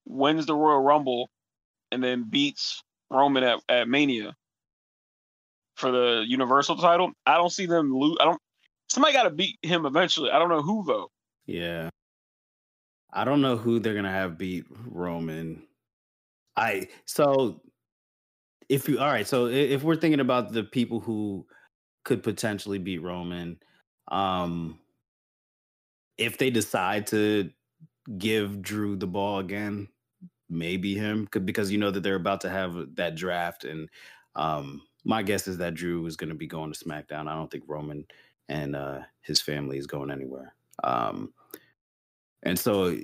[0.06, 1.30] wins the Royal Rumble,
[1.90, 4.34] and then beats Roman at, at Mania
[5.76, 7.12] for the Universal title.
[7.24, 8.18] I don't see them lose.
[8.20, 8.40] I don't.
[8.90, 10.30] Somebody got to beat him eventually.
[10.30, 11.10] I don't know who though.
[11.46, 11.90] Yeah.
[13.12, 15.62] I don't know who they're gonna have beat Roman.
[16.56, 17.60] I so
[18.68, 21.46] if you all right, so if we're thinking about the people who
[22.04, 23.58] could potentially beat Roman,
[24.08, 24.78] um
[26.16, 27.50] if they decide to
[28.18, 29.88] give Drew the ball again,
[30.50, 33.88] maybe him because you know that they're about to have that draft and
[34.36, 37.28] um my guess is that Drew is going to be going to SmackDown.
[37.28, 38.06] I don't think Roman
[38.48, 40.54] and uh his family is going anywhere.
[40.84, 41.32] Um
[42.42, 42.96] and so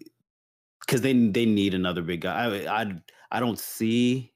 [0.80, 2.64] because they they need another big guy.
[2.66, 2.94] I, I
[3.32, 4.33] I don't see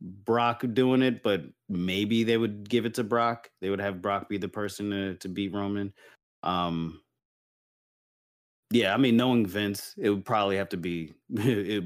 [0.00, 3.50] Brock doing it, but maybe they would give it to Brock.
[3.60, 5.92] They would have Brock be the person to, to beat Roman.
[6.42, 7.00] Um,
[8.70, 11.84] yeah, I mean, knowing Vince, it would probably have to be it,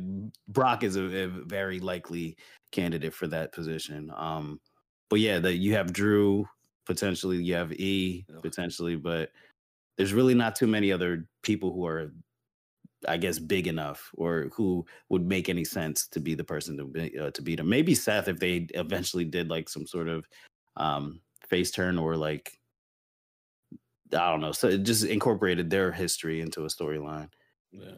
[0.49, 2.37] Brock is a, a very likely
[2.73, 4.13] candidate for that position.
[4.17, 4.61] Um,
[5.09, 6.47] but yeah, that you have Drew
[6.87, 9.31] potentially, you have E potentially, but
[9.97, 12.13] there's really not too many other people who are
[13.09, 16.85] I guess big enough or who would make any sense to be the person to
[16.85, 17.69] be, uh, to beat him.
[17.69, 20.27] Maybe Seth if they eventually did like some sort of
[20.77, 22.59] um face turn or like
[24.15, 27.31] I don't know, so it just incorporated their history into a storyline.
[27.71, 27.93] Yeah.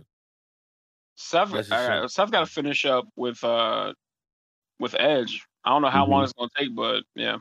[1.17, 2.09] Seth, That's all a right, shame.
[2.09, 3.93] Seth got to finish up with uh
[4.81, 5.45] with Edge.
[5.65, 6.25] I don't know how long Mhm.
[6.25, 7.39] it's gonna take, but yeah.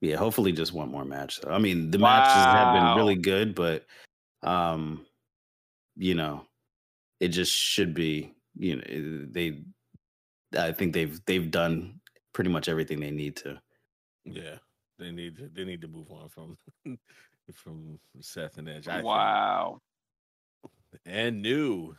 [0.00, 1.40] Yeah, hopefully just one more match.
[1.46, 3.86] I mean, the matches have been really good, but
[4.42, 5.06] um
[5.96, 6.46] you know,
[7.20, 9.62] it just should be, you know, they
[10.58, 12.00] I think they've they've done
[12.32, 13.60] pretty much everything they need to.
[14.24, 14.56] Yeah.
[14.98, 16.56] They need to they need to move on from
[17.54, 18.88] from Seth and Edge.
[18.88, 19.06] I think.
[19.06, 19.80] Wow,
[21.04, 21.94] And new.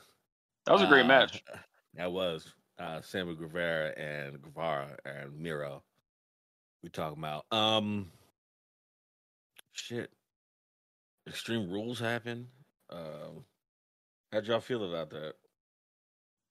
[0.66, 1.44] that was a great uh, match.
[1.98, 5.82] That was uh Sammy Guevara and Guevara and Miro.
[6.84, 8.12] We talking about um
[9.72, 10.12] shit.
[11.28, 12.48] Extreme rules happen.
[12.90, 13.46] Um,
[14.36, 15.34] how'd y'all feel about that?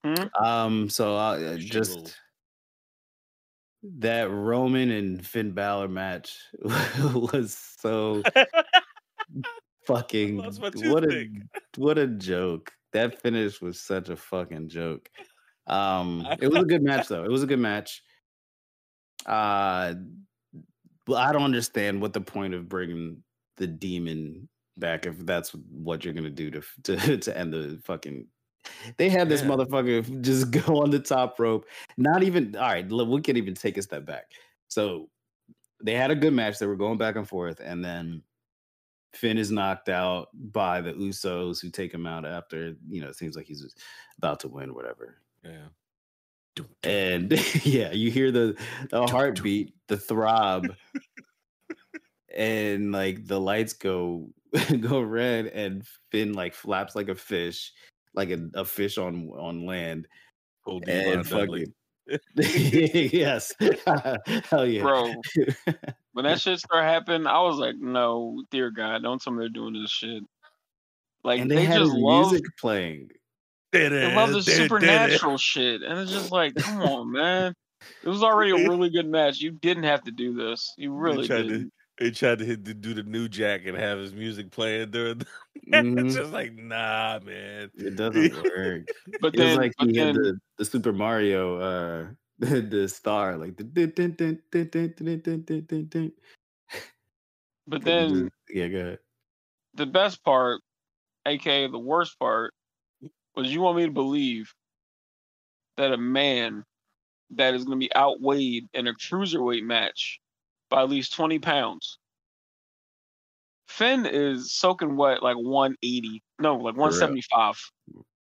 [0.04, 0.44] Hmm?
[0.44, 2.16] Um, so uh, just
[3.98, 6.38] that Roman and Finn Balor match
[7.14, 8.22] was so
[9.86, 11.28] fucking what a
[11.76, 12.72] what a joke.
[12.94, 15.10] That finish was such a fucking joke.
[15.66, 17.24] Um, it was a good match though.
[17.24, 18.02] It was a good match.
[19.26, 19.94] Uh,
[21.06, 23.22] but I don't understand what the point of bringing
[23.58, 28.26] the demon back if that's what you're gonna do to to to end the fucking.
[28.96, 29.48] They had this Yeah.
[29.48, 31.66] motherfucker just go on the top rope.
[31.98, 32.88] Not even all right.
[32.88, 34.30] look, We can't even take a step back.
[34.68, 35.10] So
[35.82, 36.58] they had a good match.
[36.58, 38.22] They were going back and forth, and then
[39.12, 43.16] Finn is knocked out by the Usos, who take him out after you know it
[43.16, 43.74] seems like he's
[44.18, 45.16] about to win, whatever.
[45.44, 45.66] Yeah.
[46.84, 47.32] And
[47.66, 48.56] yeah, you hear the
[48.90, 50.68] the heartbeat, the throb,
[52.34, 54.28] and like the lights go
[54.80, 57.72] go red, and Finn like flaps like a fish,
[58.14, 60.06] like a, a fish on on land,
[60.64, 61.74] Full Devon and fucking
[62.36, 63.52] yes,
[64.44, 65.14] hell yeah, Bro,
[66.12, 69.48] when that shit started happening, I was like, no, dear God, don't tell me they're
[69.48, 70.22] doing this shit.
[71.22, 73.08] Like and they, they, had just his love music playing.
[73.72, 75.82] they love the supernatural shit.
[75.82, 77.54] And it's just like, come on, man.
[78.02, 79.40] It was already a really good match.
[79.40, 80.74] You didn't have to do this.
[80.76, 81.72] You really tried didn't.
[81.98, 85.18] He tried to hit the, do the new jack and have his music playing during
[85.18, 85.26] the
[85.70, 85.98] mm-hmm.
[86.06, 87.70] It's just like, nah, man.
[87.76, 88.88] It doesn't work.
[89.20, 90.06] but it then, was he then...
[90.06, 92.06] had the, the Super Mario uh
[92.38, 93.64] the star, like the
[97.66, 98.98] But then Yeah, go ahead.
[99.74, 100.60] The best part,
[101.26, 102.52] aka the worst part,
[103.36, 104.52] was you want me to believe
[105.76, 106.64] that a man
[107.30, 110.20] that is gonna be outweighed in a cruiserweight match
[110.74, 111.98] by at least 20 pounds.
[113.68, 116.20] Finn is soaking wet like 180.
[116.40, 117.56] No, like 175.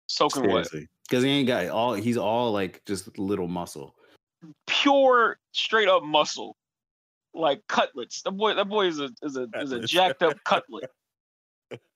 [0.07, 0.67] Soaking wet.
[1.09, 3.95] Because he ain't got all he's all like just little muscle.
[4.67, 6.57] Pure straight up muscle.
[7.33, 8.21] Like cutlets.
[8.23, 10.89] That boy that boy is a is a is a jacked up cutlet.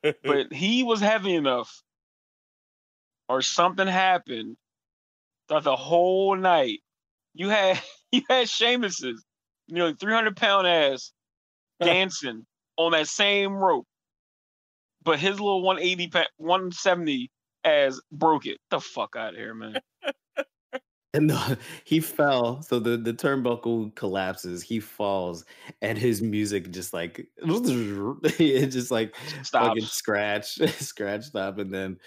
[0.23, 1.83] but he was heavy enough
[3.27, 4.55] or something happened
[5.49, 6.79] that the whole night
[7.33, 7.81] you had
[8.13, 9.25] you had Sheamus's
[9.67, 11.11] nearly 300 pound ass
[11.81, 12.45] dancing
[12.77, 13.87] on that same rope.
[15.03, 17.29] But his little 180 pa- 170
[17.63, 18.57] ass broke it.
[18.71, 19.79] The fuck out of here man.
[21.13, 24.61] And the, he fell, so the the turnbuckle collapses.
[24.61, 25.45] He falls,
[25.81, 31.97] and his music just like it just like stop fucking scratch, scratch stop, and then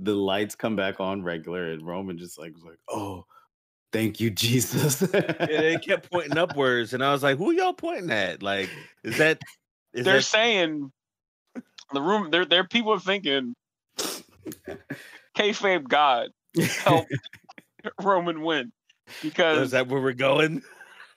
[0.00, 3.24] the lights come back on regular, and Roman just like was like, "Oh,
[3.92, 8.10] thank you, Jesus." Yeah, they kept pointing upwards, and I was like, "Who y'all pointing
[8.10, 8.42] at?
[8.42, 8.70] Like,
[9.04, 9.38] is that
[9.92, 10.90] is they're that saying
[11.92, 13.54] the room there there people are thinking
[15.36, 16.30] kayfabe god
[16.84, 17.06] help
[18.02, 18.72] Roman win
[19.22, 20.62] because is that where we're going?"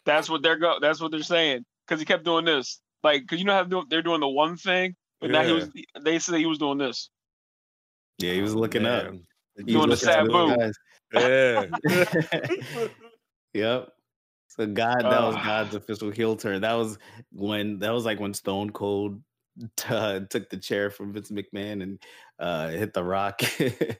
[0.06, 0.78] That's what they're go.
[0.80, 2.80] That's what they're saying because he kept doing this.
[3.04, 5.70] Like, because you know how they're doing the one thing, but now he was.
[6.02, 7.10] They said he was doing this.
[8.20, 9.14] yeah, he was looking up.
[9.58, 10.58] He Doing was the looking at Sabu.
[10.58, 10.74] guys.
[11.14, 11.66] Yeah.
[13.54, 13.90] Yep.
[14.50, 15.46] So God, that was Ah.
[15.46, 16.62] God's official heel turn.
[16.62, 16.98] That was
[17.32, 19.22] when that was like when Stone Cold
[19.88, 22.04] uh, took the chair from Vince McMahon and
[22.38, 23.42] uh, hit the Rock.
[23.60, 23.98] it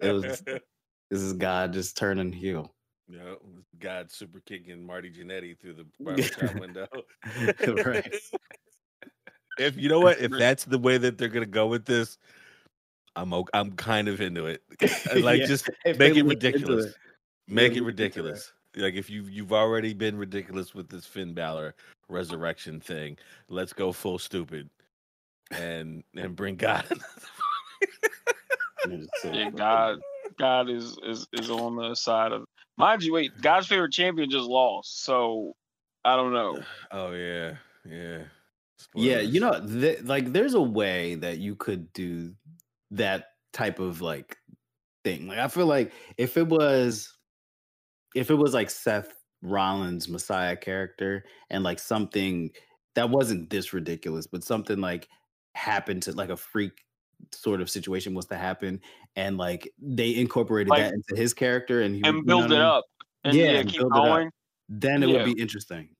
[0.00, 0.42] was
[1.10, 2.74] this is God just turning heel.
[3.08, 3.34] Yeah,
[3.78, 6.86] God super kicking Marty Jannetty through the barbershop window.
[7.84, 8.14] right.
[9.58, 12.18] If you know what, if that's the way that they're gonna go with this,
[13.16, 14.62] I'm o- I'm kind of into it.
[14.82, 15.68] Uh, like Yeah, just
[15.98, 16.86] make it ridiculous.
[16.86, 16.94] it.
[17.48, 18.52] Make it look into ridiculous.
[18.76, 21.74] Like if you you've already been ridiculous with this Finn Balor
[22.08, 23.16] resurrection thing,
[23.48, 24.70] let's go full stupid
[25.50, 26.84] and and bring God.
[28.84, 29.98] It's Yeah, God,
[30.38, 32.44] God is is is on the side of.
[32.78, 35.54] Mind you, wait, God's favorite champion just lost, so
[36.04, 36.60] I don't know.
[36.90, 38.22] oh yeah, yeah.
[38.94, 42.32] Yeah, you know, th- like there's a way that you could do
[42.92, 44.36] that type of like
[45.04, 45.28] thing.
[45.28, 47.12] Like I feel like if it was
[48.14, 52.50] if it was like Seth Rollins Messiah character and like something
[52.94, 55.08] that wasn't this ridiculous, but something like
[55.54, 56.72] happened to like a freak
[57.32, 58.80] sort of situation was to happen
[59.14, 62.38] and like they incorporated Like- that into his character and he And would- you know
[62.40, 62.60] build I it mean?
[62.66, 62.84] up,
[63.24, 64.30] and Yeah, yeah, keep going.
[64.68, 65.16] then it Yeah.
[65.24, 65.90] would be interesting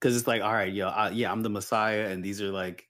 [0.00, 2.88] because it's like all right yo I, yeah i'm the messiah and these are like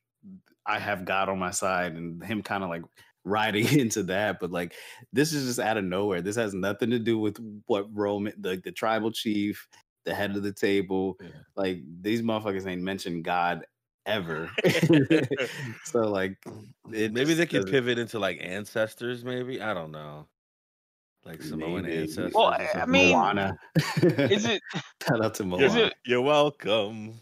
[0.65, 2.83] i have god on my side and him kind of like
[3.27, 4.73] riding into that but like
[5.13, 7.37] this is just out of nowhere this has nothing to do with
[7.67, 9.69] what roman the, the tribal chief
[10.05, 11.29] the head of the table Yeah.
[11.57, 13.67] like these motherfuckers ain't mentioned god
[14.07, 14.49] ever.
[15.85, 16.37] so like,
[16.87, 19.25] maybe they just could pivot into like ancestors.
[19.25, 20.29] Maybe I don't know.
[21.25, 22.03] Like Samoan Maybe.
[22.03, 22.33] ancestors.
[22.33, 22.91] Well, I- I something.
[22.93, 23.59] mean, Moana.
[24.03, 24.63] Is it
[25.05, 25.65] Shout out to Moana.
[25.67, 27.19] is it You're welcome.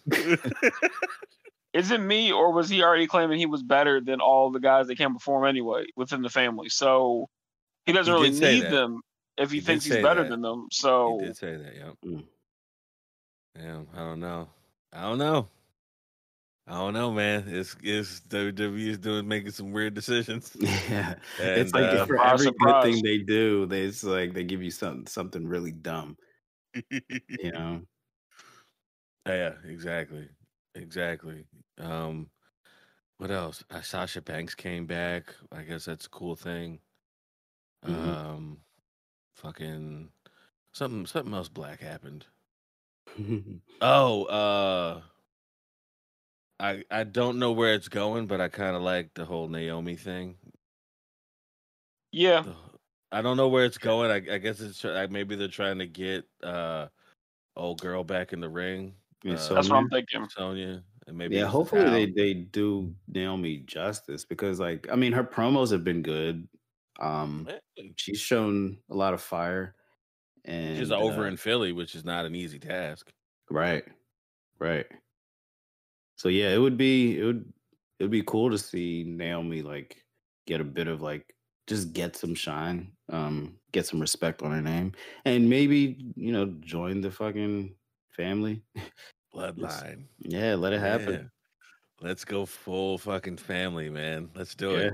[1.74, 4.86] Is it me or was he already claiming he was better than all the guys
[4.86, 6.68] that came before him anyway within the family?
[6.70, 7.28] So
[7.84, 8.70] he doesn't He really need that.
[8.70, 9.00] them
[9.36, 10.30] if he, He thinks he's better that.
[10.30, 10.68] than them.
[10.70, 11.74] He So did say that.
[11.76, 11.90] Yeah.
[12.04, 12.24] Mm.
[13.58, 13.82] Yeah.
[13.92, 14.48] I don't know.
[14.92, 15.48] I don't know.
[16.66, 17.44] I don't know, man.
[17.48, 20.56] It's it's WWE is doing making some weird decisions.
[20.88, 24.32] Yeah, And, it's like uh, for Surprise, every good thing they do, they it's like
[24.32, 26.16] they give you something something really dumb.
[26.90, 27.82] You know,
[29.26, 30.28] Yeah, exactly.
[30.74, 31.44] Exactly.
[31.78, 32.30] Um
[33.18, 33.62] what else?
[33.70, 35.34] Uh, Sasha Banks came back.
[35.52, 36.80] I guess that's a cool thing.
[37.84, 37.92] Mhm.
[38.16, 38.58] Um
[39.36, 40.10] fucking
[40.72, 42.26] something something else black happened.
[43.80, 45.02] Oh, uh
[46.60, 49.96] I I don't know where it's going, but I kind of like the whole Naomi
[49.96, 50.36] thing.
[52.12, 52.54] yeah, The-
[53.12, 54.10] I don't know where it's going.
[54.10, 56.88] I, I guess it's like maybe they're trying to get uh
[57.56, 58.94] old girl back in the ring.
[59.22, 60.04] Yeah, Uh, so- that's what I'm Sonya?
[60.06, 60.28] thinking.
[60.30, 65.24] Sonya, and maybe yeah, hopefully they they do Naomi justice because like I mean her
[65.24, 66.48] promos have been good.
[67.00, 67.48] Um,
[67.96, 69.74] she's shown a lot of fire,
[70.44, 73.12] and She's over uh, in Philly, which is not an easy task.
[73.50, 73.84] Right.
[74.58, 74.86] Right.
[76.16, 77.52] So yeah, it would be it would
[77.98, 80.04] it would be cool to see Naomi like
[80.46, 81.34] get a bit of like
[81.66, 84.92] just get some shine, um, get some respect on her name,
[85.24, 87.74] and maybe you know join the fucking
[88.10, 88.62] family.
[89.34, 90.04] Bloodline.
[90.20, 91.12] Yeah, let it happen.
[91.12, 92.06] Yeah.
[92.08, 94.30] Let's go full fucking family, man.
[94.34, 94.76] Let's do Yeah.
[94.78, 94.92] it.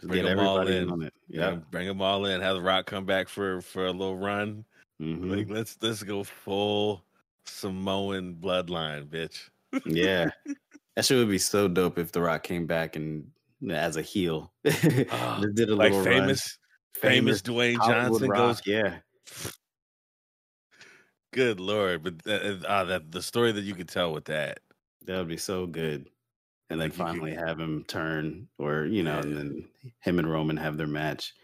[0.00, 1.02] Just Bring get 'em all in.
[1.02, 1.12] it.
[1.28, 1.56] Yeah, Yeah.
[1.70, 2.40] bring them all in.
[2.40, 4.64] Have the Rock come back for for a little run.
[5.00, 5.36] Mhm.
[5.36, 7.04] Like let's let's go full
[7.44, 9.48] Samoan bloodline, bitch.
[9.86, 10.30] yeah.
[10.94, 13.30] That shit would be so dope if The Rock came back and
[13.70, 14.52] as a heel.
[15.12, 16.04] Ah, did a Like little run.
[16.22, 16.58] famous,
[16.94, 18.62] famous Dwayne Hollywood Johnson Rock, goes.
[18.66, 18.98] Yeah.
[21.32, 24.60] Good lord, but that, uh, that the story that you could tell with that.
[25.04, 26.08] That would be so good.
[26.70, 29.68] And then Like, you could- finally have him turn, or you know, and then
[30.00, 31.34] him and Roman have their match.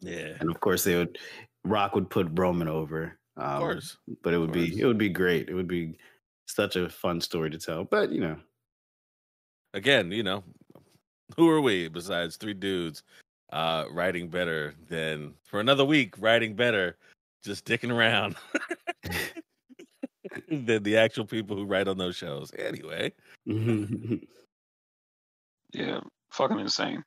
[0.00, 1.18] Yeah, And of course, they would
[1.64, 3.18] Rock would put Roman over.
[3.36, 3.96] Um, of course.
[4.22, 5.48] but it would be it would be great.
[5.48, 5.98] It would be
[6.46, 7.84] such a fun story to tell.
[7.84, 8.40] But you know,
[9.74, 10.42] Again, you know,
[11.36, 13.02] who are we besides three dudes
[13.52, 16.96] uh writing better than for another week writing better,
[17.44, 18.36] just dicking around
[20.48, 22.52] than the actual people who write on those shows.
[22.58, 23.12] Anyway,
[25.72, 27.02] Yeah, fucking insane.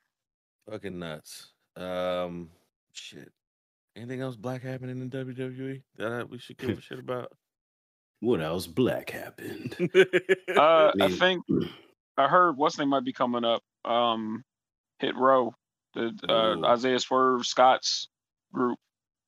[0.70, 1.52] fucking nuts.
[1.76, 2.50] Um,
[2.92, 3.30] shit.
[3.96, 7.32] Anything else black happening in WWE that I- we should give a shit about?
[8.20, 9.74] what else black happened?
[10.56, 11.44] Uh, I think
[12.16, 13.62] I heard what's name might be coming up.
[13.84, 14.44] Um,
[15.00, 15.54] Hit Row,
[15.94, 18.06] the uh, Isaiah Swerve Scott's
[18.52, 18.78] group.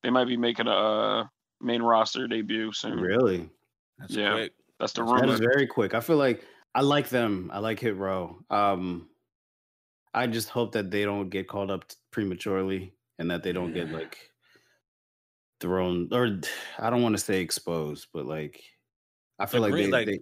[0.05, 1.25] They might be making a uh,
[1.61, 3.01] main roster debut soon.
[3.01, 3.49] really?
[3.99, 4.33] That's Yeah.
[4.35, 4.53] quick.
[4.79, 5.33] That's the rumor.
[5.33, 5.95] is very quick.
[5.95, 7.51] I feel like I like them.
[7.53, 8.39] I like Hit Row.
[8.51, 9.09] Um,
[10.13, 13.91] I just hope that they don't get called up prematurely and that they don't get
[13.91, 14.19] like
[15.61, 16.41] thrown or
[16.79, 18.63] I don't want to say exposed, but like
[19.39, 20.19] I feel They're like green, they, like- they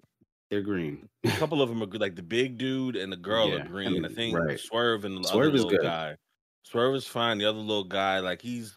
[0.51, 1.09] they're green.
[1.25, 3.66] A couple of them are good, like the big dude and the girl Yeah, are
[3.66, 3.97] green.
[3.97, 4.61] and- I think right.
[4.61, 5.83] Swerve and the Swerve other is little good.
[5.87, 6.16] guy.
[6.64, 7.38] Swerve is fine.
[7.38, 8.77] The other little guy, like he's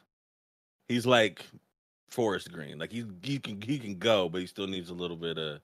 [0.87, 1.45] he's like
[2.09, 2.77] forest green.
[2.77, 5.59] Like he's he can he can go, but he still needs a little bit of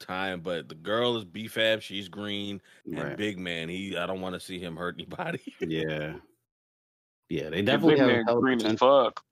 [0.00, 0.40] time.
[0.40, 3.16] But the girl is BFAB, she's green, and Right.
[3.16, 3.68] big man.
[3.68, 5.40] He I don't want to see him hurt anybody.
[5.60, 6.14] Yeah.
[7.28, 9.24] Yeah, they definitely big have man hell of green as fuck.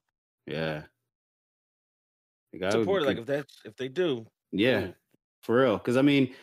[0.47, 0.85] Yeah.
[2.53, 3.05] The guy Support it.
[3.05, 4.95] be Like if that if they do, Yeah, Cool.
[5.43, 5.77] for real.
[5.77, 6.35] Because I mean,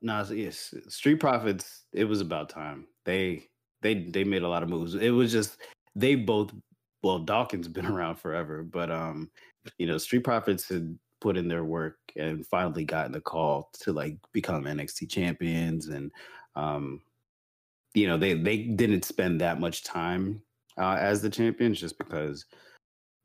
[0.00, 1.86] nah, yes, Street Profits.
[1.92, 2.86] It was about time.
[3.04, 3.48] They
[3.80, 4.94] they they made a lot of moves.
[4.94, 5.58] It was just
[5.96, 6.52] they both.
[7.02, 9.30] Well, Dawkins been around forever, but um,
[9.78, 13.92] you know, Street Profits had put in their work and finally gotten the call to
[13.92, 16.10] like become NXT champions, and
[16.56, 17.00] um,
[17.94, 20.42] you know, they they didn't spend that much time
[20.78, 22.46] uh, as the champions just because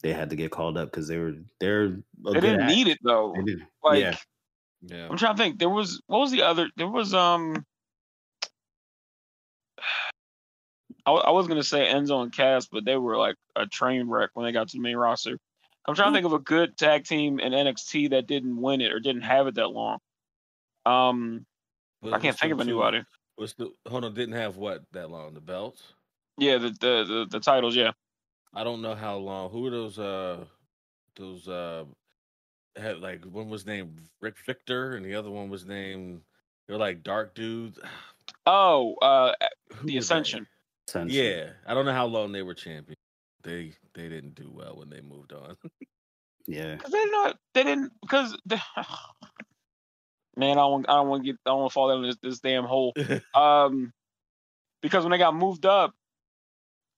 [0.04, 1.86] they had to get called up because they were they're
[2.26, 3.34] a They didn't act- need it though.
[3.36, 3.68] They did.
[3.84, 4.16] Like yeah.
[4.82, 5.08] yeah.
[5.10, 5.60] I'm trying to think.
[5.60, 6.70] There was what was the other?
[6.78, 7.66] There was um.
[11.08, 14.32] I, I was gonna say Enzo and Cass, but they were like a train wreck
[14.34, 15.40] when they got to the main roster.
[15.88, 18.92] I'm trying to think of a good tag team in NXT that didn't win it
[18.92, 20.00] or didn't have it that long.
[20.86, 21.46] Um,
[22.04, 23.04] I can't think of anybody.
[23.38, 24.14] What's the hold on?
[24.14, 25.34] Didn't have what that long?
[25.34, 25.82] The belts.
[26.38, 27.76] Yeah, the the the, the titles.
[27.76, 27.92] Yeah,
[28.54, 29.50] I don't know how long.
[29.50, 29.98] Who are those?
[29.98, 30.44] Uh,
[31.16, 31.86] those uh,
[32.76, 36.22] had like one was named Rick Victor, and the other one was named
[36.68, 37.80] They're like dark dudes.
[38.46, 39.34] Oh, uh,
[39.74, 40.48] Who the were Ascension.
[40.88, 41.22] Essentially.
[41.22, 41.38] they?
[41.38, 42.96] Yeah, I don't know how long they were champion.
[43.44, 45.56] They they didn't do well when they moved on.
[46.50, 46.76] Yeah.
[46.76, 47.38] Because they're not.
[47.54, 47.92] They didn't.
[48.02, 48.34] Because
[50.38, 50.72] man, I don't.
[50.72, 51.40] want- I don't want to get.
[51.46, 52.94] I don't want to fall down this, this damn hole.
[53.36, 53.92] Um,
[54.82, 55.94] because when they got moved up,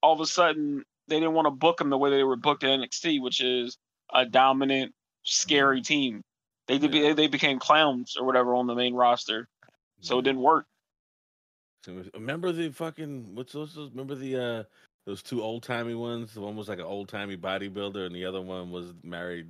[0.04, 2.64] all of a sudden they didn't want to book them the way they were booked
[2.64, 3.78] at NXT, which is
[4.14, 6.22] a dominant, scary team.
[6.68, 6.94] They did.
[6.94, 7.14] Yeah.
[7.14, 9.48] They became clowns or whatever on the main roster,
[10.02, 10.68] so it didn't work.
[11.86, 13.74] So, remember the fucking what's those?
[13.74, 14.64] those- Remember the uh
[15.06, 16.34] those two old timey ones?
[16.34, 19.48] The one was like an old timey bodybuilder, and the other one was married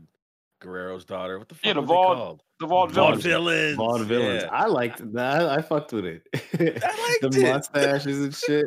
[0.61, 1.39] Guerrero's daughter.
[1.39, 2.43] What the fuck Yeah, the were Vaude- they called?
[2.59, 3.21] The Vaudevillains.
[3.21, 3.75] Vaudevillains.
[3.75, 4.41] Vaudevillains.
[4.41, 4.49] Yeah.
[4.51, 5.41] I liked that.
[5.49, 6.27] I, I fucked with it.
[6.33, 6.37] I
[7.21, 7.53] liked the it.
[7.53, 8.65] mustaches and shit.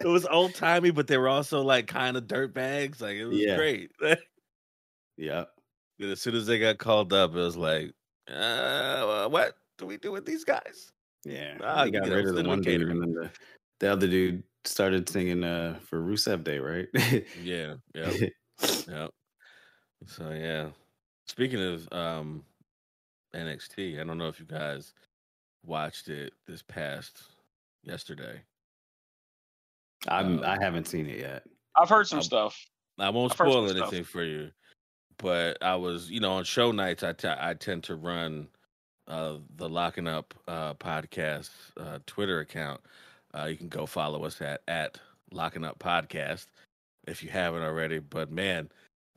[0.00, 3.00] It was old timey, but they were also like kind of dirt bags.
[3.00, 3.56] Like it was Yeah.
[3.56, 3.90] great.
[5.16, 5.44] yeah.
[6.00, 7.92] And as soon as they got called up, it was like,
[8.28, 10.92] uh, what do we do with these guys?
[11.24, 11.58] Yeah.
[11.62, 13.30] Ah, they got rid of the one dude, and then the,
[13.80, 16.88] the other dude started singing uh, for Rusev Day, right?
[17.42, 18.12] Yeah, yeah,
[18.88, 19.08] yeah.
[20.06, 20.70] So yeah.
[21.26, 22.44] Speaking of um
[23.34, 24.92] NXT, I don't know if you guys
[25.64, 27.22] watched it this past
[27.84, 28.42] yesterday.
[30.08, 31.44] I'm, Uh, I haven't seen it yet.
[31.76, 32.66] I've heard some Um, stuff.
[32.98, 33.82] I won't I've heard some spoil stuff.
[33.82, 34.50] anything for you,
[35.18, 38.48] but I was, you know, on show nights, I I tend to run
[39.08, 42.80] uh, the Locking Up uh, podcast uh, Twitter account.
[43.34, 44.98] Uh, you can go follow us at at
[45.32, 46.46] Locking Up Podcast
[47.06, 47.98] if you haven't already.
[47.98, 48.68] But man,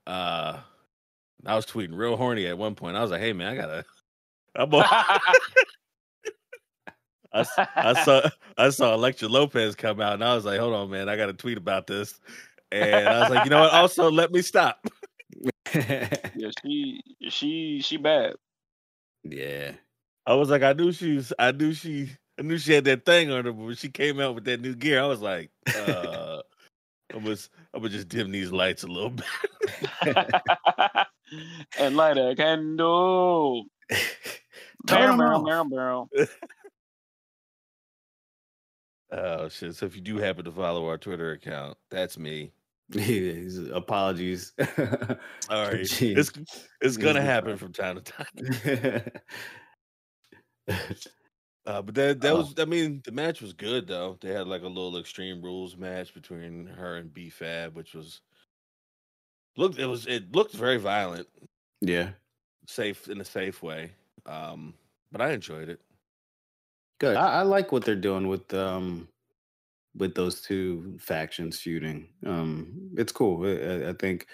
[0.07, 0.59] uh,
[1.45, 2.97] I was tweeting real horny at one point.
[2.97, 3.86] I was like, "Hey man, I gotta."
[4.55, 4.73] I'm.
[7.33, 10.89] I, I saw I saw Elektra Lopez come out, and I was like, "Hold on,
[10.89, 12.19] man, I got to tweet about this."
[12.71, 13.73] And I was like, "You know what?
[13.73, 14.86] Also, let me stop."
[15.75, 18.36] yeah, she she she bad.
[19.26, 19.71] Yeah.
[20.26, 22.09] I was like, I knew she was, I knew she,
[22.39, 24.61] I knew she had that thing on her, but when she came out with that
[24.61, 26.41] new gear, I was like, uh,
[27.13, 29.26] I was, I would just dim these lights a little bit.
[31.80, 33.65] and light a candle.
[34.88, 36.09] Turn Barrel, barrel, barrel, barrel.
[39.11, 39.76] Oh shit!
[39.76, 42.51] So if you do happen to follow our Twitter account, that's me.
[42.93, 44.53] He's- Apologies.
[44.59, 44.65] All
[45.67, 46.17] right, Jeez.
[46.17, 46.31] it's
[46.81, 49.11] it's gonna happen from time to time.
[51.67, 52.38] Uh, but that that Oh.
[52.38, 54.19] was, I mean, the match was good though.
[54.21, 58.21] They had like a little Extreme Rules match between her and B Fab, which was
[59.57, 61.27] looked it was it looked very violent,
[61.81, 62.11] yeah.
[62.67, 63.91] safe in a safe way.
[64.27, 64.75] Um,
[65.11, 65.81] but I enjoyed it.
[66.99, 67.15] Good.
[67.17, 69.07] I, I like what they're doing with um
[69.95, 72.09] with those two factions feuding.
[72.25, 73.45] Um, it's cool.
[73.45, 74.27] I, I- think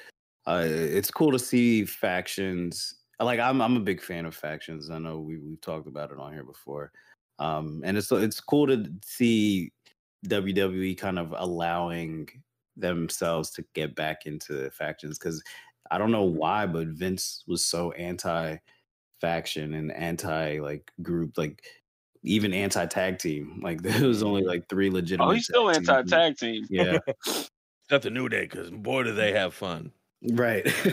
[0.48, 2.96] uh, it's cool to see factions.
[3.20, 4.90] Like I'm, I'm a big fan of factions.
[4.90, 6.92] I know we we've talked about it on here before.
[7.40, 9.72] Um, and it's it's cool to see
[10.28, 12.28] WWE kind of allowing
[12.78, 15.44] themselves to get back into factions because
[15.92, 18.58] I don't know why, but Vince was so anti
[19.20, 21.64] faction and anti like group like
[22.24, 23.60] even anti tag team.
[23.64, 25.26] Like there was only like three legitimate.
[25.26, 26.66] Oh, he's still anti tag team.
[26.70, 27.00] Yeah,
[27.92, 29.92] Except the New Day, because boy, do they have fun.
[30.32, 30.64] right.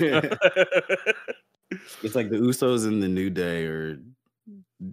[2.02, 4.00] it's like the Usos and the New Day are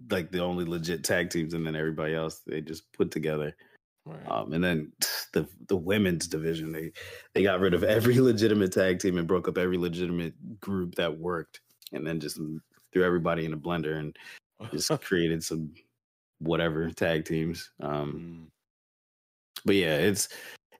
[0.09, 3.55] like the only legit tag teams, and then everybody else they just put together.
[4.05, 4.29] Right.
[4.29, 4.91] Um, and then
[5.33, 6.91] the the women's division they
[7.33, 11.17] they got rid of every legitimate tag team and broke up every legitimate group that
[11.17, 11.61] worked,
[11.91, 12.39] and then just
[12.93, 14.15] threw everybody in a blender and
[14.71, 15.73] just created some
[16.39, 17.71] whatever tag teams.
[17.81, 18.51] Um, Mm.
[19.65, 20.29] but yeah, it's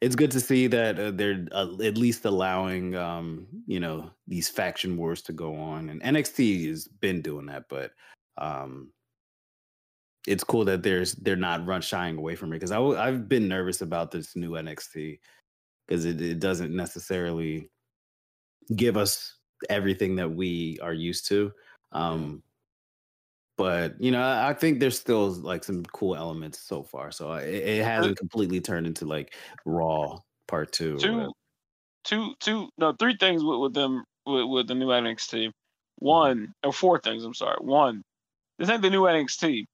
[0.01, 4.49] it's good to see that uh, they're uh, at least allowing um, you know these
[4.49, 7.91] faction wars to go on, and NXT has been doing that, but
[8.37, 8.91] um,
[10.27, 13.29] it's cool that there's they're not run shying away from it because I w- I've
[13.29, 15.19] been nervous about this new NXT
[15.87, 17.69] because it, it doesn't necessarily
[18.75, 19.35] give us
[19.69, 21.51] everything that we are used to.
[21.91, 22.41] Um,
[23.57, 27.11] but you know, I I think there's still like some cool elements so far.
[27.11, 29.33] So I- it, it hasn't completely turned into like
[29.65, 30.95] Raw Part Two.
[30.95, 31.31] or two,
[32.03, 35.47] two, two, no, three things with, with them with, with the new NXT.
[35.47, 35.49] Mm-hmm.
[35.99, 37.23] One or four things.
[37.23, 37.57] I'm sorry.
[37.61, 38.03] One,
[38.59, 39.65] this ain't the new NXT.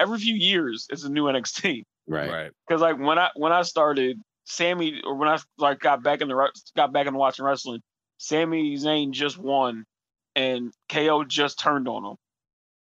[0.00, 1.82] Every few years, it's a new NXT.
[2.06, 2.30] right?
[2.30, 2.50] Right.
[2.66, 6.28] Because like when I when I started, Sammy or when I like got back in
[6.28, 7.80] the re- got back into watching wrestling,
[8.18, 9.84] Sammy Zayn just won,
[10.34, 12.16] and KO just turned on him.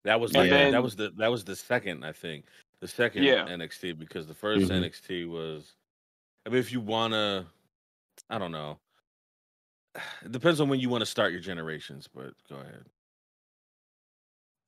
[0.04, 2.45] That was And like then- that was the that was the second, I think.
[2.80, 3.45] The second Yeah.
[3.47, 4.84] NXT because the 1st Mhm.
[4.84, 5.76] NXT was
[6.45, 7.45] I mean if you wanna
[8.30, 8.80] I don't know.
[10.26, 12.86] It depends on when you want to start your generations, but go ahead.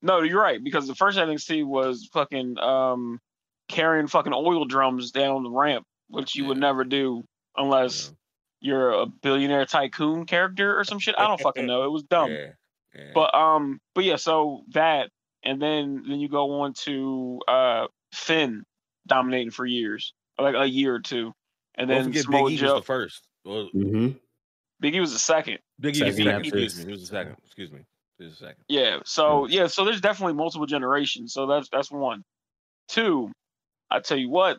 [0.01, 3.19] No, you're right because the first NXT was fucking um
[3.69, 7.23] carrying fucking oil drums down the ramp, which you would never do
[7.55, 8.11] unless
[8.59, 11.15] you're a billionaire tycoon character or some shit.
[11.17, 11.83] I don't fucking know.
[11.85, 12.31] It was dumb.
[12.31, 12.51] Yeah,
[12.93, 13.11] yeah.
[13.15, 15.09] But um, but yeah, so that,
[15.43, 18.63] and then then you go on to uh Finn
[19.07, 21.33] dominating for years, like a year or two,
[21.75, 22.73] and Don't then forget Samoa Big E Joe.
[22.73, 23.27] was the first.
[23.45, 24.09] Well, hmm
[24.79, 25.59] Big E was the second.
[25.79, 26.45] Big E was the Second second.
[26.63, 26.85] Excuse me.
[26.85, 27.35] He was the second.
[27.45, 27.79] Excuse me.
[28.17, 28.63] He was the second.
[28.67, 28.99] Yeah.
[29.05, 31.33] So yeah, so there's definitely multiple generations.
[31.33, 32.23] So that's that's one.
[32.89, 33.31] Two,
[33.89, 34.57] I tell you what,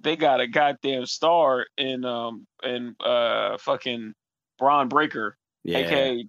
[0.00, 4.12] they got a goddamn star in um in uh fucking
[4.58, 5.78] Bron Breakker, Yeah.
[5.78, 6.24] aka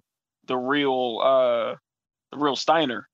[0.46, 1.74] the real uh
[2.32, 3.08] the real Steiner.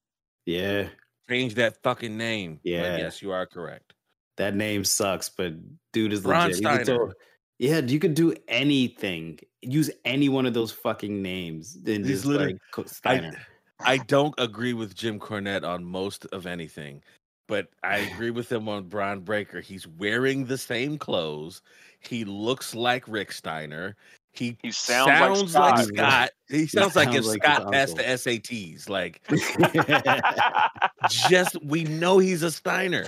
[0.47, 0.89] Yeah.
[1.29, 2.57] Change that fucking name.
[2.65, 2.97] But Yeah.
[2.99, 3.95] yes, you are correct.
[4.37, 5.55] That name sucks, but
[5.93, 6.57] dude is Braun legit.
[6.63, 6.85] You Steiner.
[6.85, 7.13] throw-
[7.59, 9.39] yeah, you could do anything.
[9.61, 11.81] Use any one of those fucking names.
[11.83, 13.47] Then He's literally- like Co- I, Steiner.
[13.85, 17.03] I don't agree with Jim Cornette on most of anything,
[17.47, 19.61] but I agree with him on Bron Breakker.
[19.61, 21.63] He's wearing the same clothes.
[22.01, 23.97] He looks like Rick Steiner.
[24.33, 25.95] He He sounds, like like Scott.
[25.95, 26.31] Scott.
[26.49, 28.03] He sounds like if like Scott passed the.
[28.03, 28.89] SATs.
[28.89, 29.21] Like
[31.29, 33.07] just we know he's a Steiner.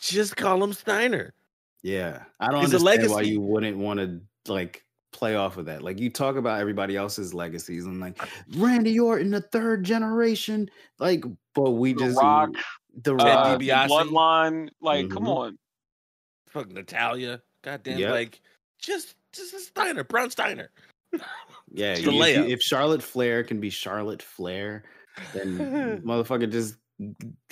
[0.00, 1.34] Just call him Steiner.
[1.82, 4.20] yeah, I don't He's understand why you wouldn't want to
[4.50, 5.82] like play off of that.
[5.82, 8.18] Like you talk about everybody else's legacies and like
[8.56, 10.70] Randy Orton, the third generation.
[10.98, 12.50] Like, but we The just Rock,
[13.02, 13.46] the Ted Rock.
[13.46, 13.88] uh, DiBiase.
[13.88, 14.68] Bloodline.
[14.80, 15.36] Like, come Mhm.
[15.36, 15.58] on.
[16.48, 17.40] Fuck Natalya.
[17.62, 18.10] Goddamn, Yep.
[18.10, 18.40] like
[18.80, 20.70] just just a Steiner, Brown Steiner.
[21.72, 24.84] Yeah, you- if, you- if Charlotte Flair can be Charlotte Flair,
[25.34, 26.76] then motherfucker just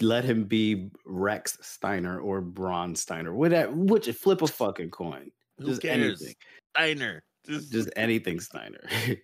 [0.01, 3.35] let him be Rex Steiner or Braun Steiner.
[3.35, 5.31] Whatever, which flip a fucking coin.
[5.59, 5.99] Who Just cares?
[6.23, 6.35] anything.
[6.77, 7.23] Steiner.
[7.47, 8.81] Just, Just anything Steiner.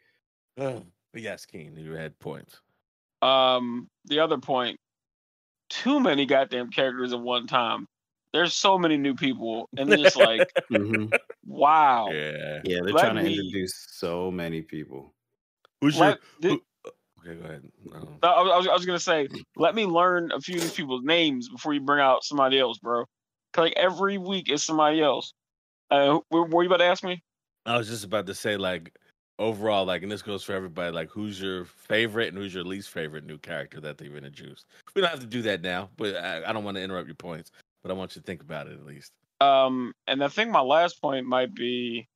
[0.58, 0.84] Oh,
[1.14, 2.60] yes, Keen, you had points.
[3.20, 4.80] Um, the other point,
[5.68, 7.86] too many goddamn characters at one time.
[8.36, 11.10] There's so many new people, and it's just like, Mhm.
[11.46, 12.10] wow.
[12.12, 12.60] Yeah.
[12.64, 15.14] Yeah, they're Let trying to me- introduce so many people.
[15.80, 16.06] Who's your?
[16.08, 16.62] Let, thi- who-
[17.28, 17.62] Okay, go ahead.
[17.94, 19.26] Um, I, was, I was- I was gonna say,
[19.56, 22.78] let me learn a few of these people's names before you bring out somebody else,
[22.78, 23.04] bro.
[23.54, 25.32] 'Cause, like every week is somebody else.
[25.90, 27.22] Uh, were, were you about to ask me?
[27.64, 28.94] I was just about to say, like,
[29.38, 32.90] overall, like, and this goes for everybody, like, who's your favorite and who's your least
[32.90, 34.66] favorite new character that they've introduced?
[34.94, 37.16] We don't have to do that now, but I, I don't want to interrupt your
[37.16, 37.50] points,
[37.86, 39.12] but I want you to think about it at least.
[39.40, 42.08] Um, and I think my last point might be,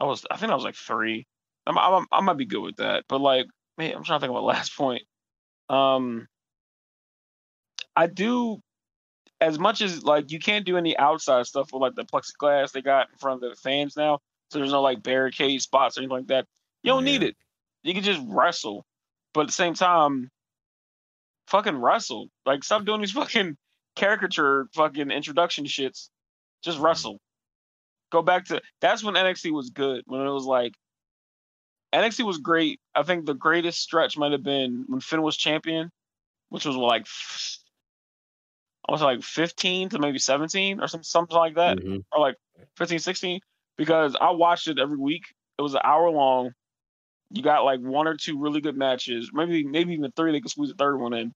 [0.00, 1.26] I was, I think I was like three.
[1.66, 3.46] I'm, I'm, I might be good with that, but like,
[3.78, 5.02] man, I'm trying to think of my last point.
[5.68, 6.28] Um,
[7.96, 8.60] I do,
[9.40, 12.82] as much as like you can't do any outside stuff with like the plexiglass they
[12.82, 14.20] got in front of the fans now,
[14.50, 16.44] so there's no like barricade spots or anything like that.
[16.84, 17.34] You don't need it.
[17.82, 18.84] You can just wrestle,
[19.34, 20.30] but at the same time,
[21.48, 22.28] fucking wrestle.
[22.46, 23.56] Like, stop doing these fucking
[23.98, 26.08] caricature fucking introduction shits.
[26.62, 27.20] Just wrestle.
[28.10, 30.02] Go back to that's when NXT was good.
[30.06, 30.72] When it was like
[31.92, 32.80] NXT was great.
[32.94, 35.90] I think the greatest stretch might have been when Finn was champion,
[36.48, 37.06] which was like
[38.88, 42.04] I was like 15 to maybe 17 or some something like that, Mhm.
[42.12, 42.36] or like
[42.76, 43.40] 15, 16.
[43.76, 45.22] Because I watched it every week.
[45.58, 46.52] It was an hour long.
[47.30, 50.32] You got like one or two really good matches, maybe maybe even three.
[50.32, 51.32] They could squeeze a third one in.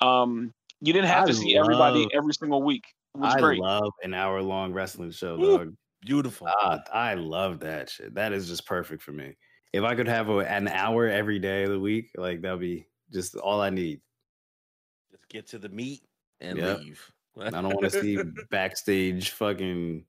[0.00, 2.84] Um, you didn't have I to see everybody every single week.
[3.14, 3.60] It was I great.
[3.60, 5.58] love an hour long wrestling show, Woo.
[5.58, 5.74] dog.
[6.04, 6.48] Beautiful.
[6.50, 8.14] Ah, I love that shit.
[8.14, 9.36] That is just perfect for me.
[9.72, 12.86] If I could have a, an hour every day of the week, like that'd be
[13.12, 14.00] just all I need.
[15.10, 16.02] Just get to the meat
[16.40, 16.78] and Yep.
[16.78, 17.10] leave.
[17.40, 18.18] I don't want to see
[18.50, 20.04] backstage fucking.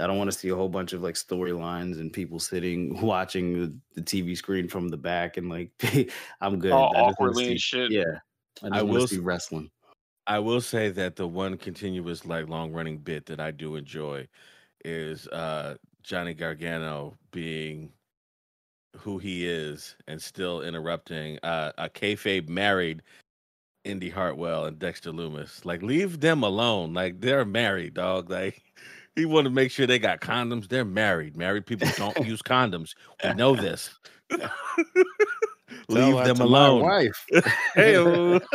[0.00, 3.60] I don't want to see a whole bunch of like storylines and people sitting watching
[3.60, 5.70] the, the TV screen from the back and like
[6.40, 6.72] I'm good.
[6.72, 7.90] All I just wanna awkwardly see- shit.
[7.92, 8.02] Yeah,
[8.62, 9.70] I just I want will to see wrestling.
[10.26, 14.28] I will say that the one continuous like long running bit that I do enjoy
[14.84, 17.92] is uh Johnny Gargano being
[18.96, 23.02] who he is and still interrupting uh, a kayfabe married
[23.84, 25.64] Indi Hartwell and Dexter Lumis.
[25.64, 26.94] Like leave them alone.
[26.94, 28.30] Like they're married, dog.
[28.30, 28.62] Like
[29.16, 30.68] he want to make sure they got condoms.
[30.68, 31.36] They're married.
[31.36, 32.94] Married people don't use condoms.
[33.22, 33.90] We know this.
[35.90, 36.82] Tell leave them to my alone.
[36.82, 37.26] wife.
[37.74, 38.40] Hey-o.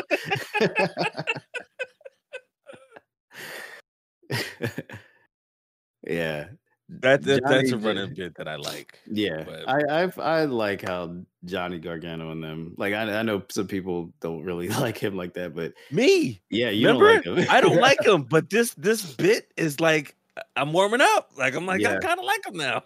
[6.07, 6.45] yeah,
[6.89, 8.97] That, that that's a running bit that I like.
[9.11, 9.43] yeah.
[9.43, 11.15] But- I I've, I like how
[11.45, 12.74] Johnny Gargano and them.
[12.78, 16.70] Like I, I know some people don't really like him like that, but Me, yeah,
[16.70, 17.22] you remember?
[17.22, 17.51] don't like him.
[17.55, 20.15] I don't like him, but this this bit is like
[20.55, 21.30] I'm warming up.
[21.38, 22.84] Like I'm like I kind of like him now.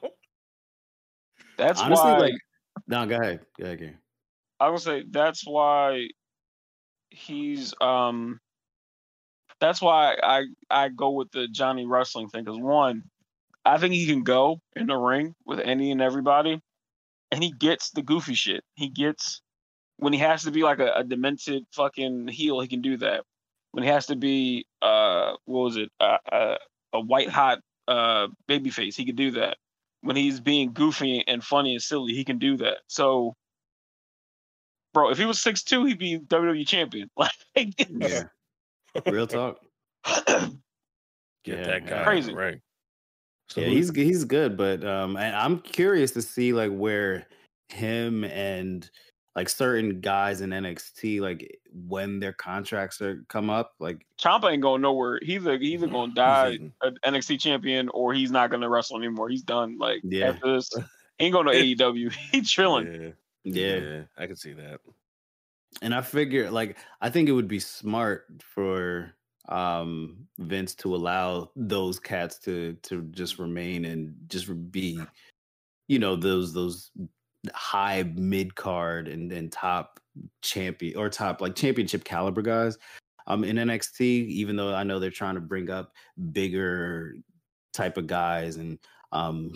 [1.58, 2.34] That's Honestly, why like
[2.88, 3.96] no, go ahead, go ahead, Gary.
[4.64, 6.07] I would say that's why
[7.09, 8.39] he's um
[9.59, 13.03] that's why I I go with the Johnny Wrestling thing because one,
[13.66, 16.61] I think he can go in the ring with any and everybody,
[17.30, 18.64] and he gets the goofy shit.
[18.76, 19.41] He gets
[19.97, 23.26] when he has to be like a, a demented fucking heel, he can do that.
[23.74, 26.55] When he has to be uh what was it uh, uh,
[26.93, 27.59] a white hot
[27.89, 29.57] uh baby face, he can do that.
[29.99, 32.78] When he's being goofy and funny and silly, he can do that.
[32.88, 33.36] So
[34.94, 37.10] bro, if he was six two, he'd be WWE champion.
[37.18, 38.24] Like, Yeah.
[39.08, 39.60] Real talk.
[40.06, 40.58] Get
[41.46, 42.34] Yeah, that guy Crazy.
[42.34, 42.60] right.
[43.56, 47.28] Yeah, he's he's good, but um, and I'm curious to see like where
[47.70, 48.89] him and
[49.36, 54.62] like certain guys in NXT like when their contracts are come up, like Ciampa ain't
[54.62, 55.20] going nowhere.
[55.22, 56.74] He's either he's either gonna die eating.
[56.82, 59.30] an NXT champion or he's not gonna wrestle anymore.
[59.30, 59.78] He's done.
[59.78, 60.30] Like Yeah.
[60.30, 60.70] after this,
[61.18, 62.12] he ain't going to AEW.
[62.32, 63.14] He chilling.
[63.44, 64.02] Yeah, yeah.
[64.18, 64.80] I can see that.
[65.82, 69.14] And I figure like I think it would be smart for
[69.50, 75.00] um Vince to allow those cats to to just remain and just be
[75.88, 76.91] you know those those
[77.54, 80.00] high mid card and then top
[80.41, 82.78] champion or top like championship caliber guys
[83.28, 85.91] um in NXT even though I know they're trying to bring up
[86.32, 87.16] bigger
[87.74, 88.80] type of guys and
[89.12, 89.52] um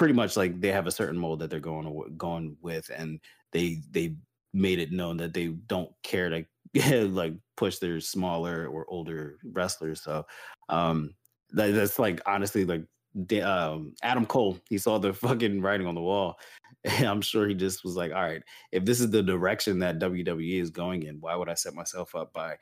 [0.00, 3.20] pretty much like they have a certain mold that they're going going with and
[3.52, 4.14] they they
[4.54, 10.00] made it known that they don't care to like push their smaller or older wrestlers
[10.00, 10.24] so
[10.70, 11.14] um
[11.50, 12.82] that, that's like honestly like
[13.26, 16.38] da- um, Adam Cole he saw the fucking writing on the wall
[16.84, 18.42] and I'm sure he just was like all right
[18.72, 22.14] if this is the direction that WWE is going in why would I set myself
[22.14, 22.56] up by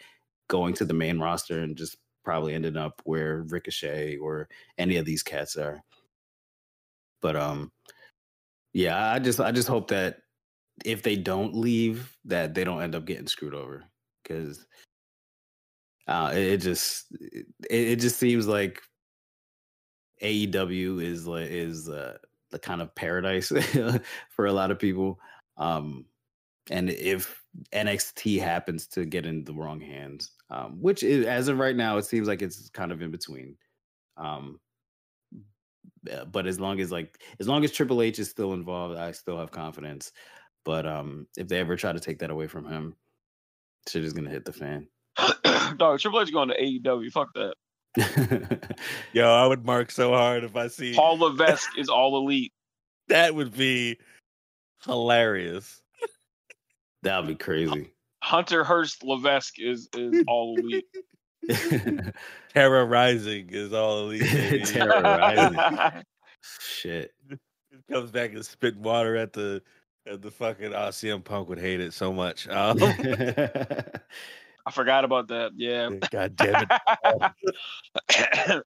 [0.49, 5.05] going to the main roster and just probably ended up where Ricochet or any of
[5.05, 5.85] these cats are
[7.21, 7.71] but um
[8.73, 10.19] yeah I just I just hope that
[10.85, 13.85] if they don't leave that they don't end up getting screwed over
[14.23, 14.67] because
[16.09, 18.81] uh, it, it just it, it just seems like
[20.23, 22.17] AEW is like is uh,
[22.51, 23.49] the kind of paradise
[24.31, 25.21] for a lot of people.
[25.59, 26.07] Um,
[26.71, 27.43] and if
[27.73, 31.99] NXT happens to get in the wrong hands, um, which is, as of right now,
[31.99, 33.57] it seems like it's kind of in between.
[34.17, 34.61] Um,
[36.31, 39.39] but as long as like as long as Triple H is still involved, I still
[39.39, 40.13] have confidence.
[40.65, 42.95] But um, if they ever try to take that away from him,
[43.89, 44.89] shit is gonna hit the fan.
[45.77, 47.11] Dog, Triple H going to AEW.
[47.11, 47.55] Fuck that.
[49.13, 52.53] Yo, I would mark so hard if I see Paul Levesque is all elite.
[53.09, 53.99] that would be
[54.85, 55.81] hilarious.
[57.03, 57.93] That'd be crazy.
[58.23, 60.87] Hunter Hearst Levesque is is all elite.
[61.49, 64.23] Terra Ryzing is all elite.
[64.23, 64.65] baby.
[64.65, 66.03] Terra Ryzing.
[66.61, 67.13] Shit.
[67.91, 69.63] comes back and spit water at the
[70.07, 72.49] at the fucking uh, CM Punk would hate it so much.
[72.49, 75.53] Um, I forgot about that.
[75.57, 75.91] Yeah.
[76.11, 76.67] God damn
[78.09, 78.63] it!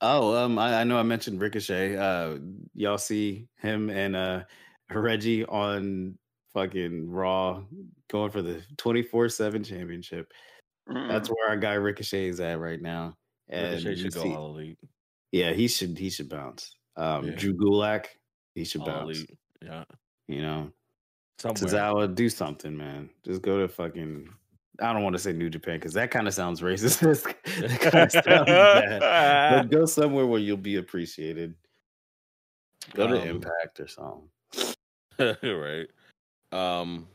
[0.00, 1.96] oh, um, I, I know I mentioned Ricochet.
[1.96, 2.38] Uh,
[2.74, 4.42] y'all see him and uh
[4.90, 6.18] Reggie on
[6.52, 7.62] fucking Raw
[8.10, 10.32] going for the twenty four seven championship.
[10.92, 11.34] That's Mm.
[11.36, 13.16] where our guy Ricochet is at right now.
[13.48, 14.78] And Ricochet should go all elite.
[15.32, 16.76] yeah, he should he should bounce.
[16.96, 17.34] Um, Yeah.
[17.36, 18.06] Drew Gulak,
[18.54, 19.18] he should All bounce.
[19.18, 19.38] elite.
[19.62, 19.84] Yeah,
[20.28, 20.72] You know,
[21.38, 21.54] somewhere.
[21.56, 23.10] Tozawa, do something, man.
[23.24, 24.28] Just go to fucking.
[24.80, 27.00] I don't want to say New Japan because that kind of sounds racist.
[27.60, 29.00] that kind of sounds bad.
[29.68, 31.54] But go somewhere where you'll be appreciated.
[32.94, 34.28] Go to Um, Impact or something.
[35.42, 35.86] right.
[36.52, 37.06] Um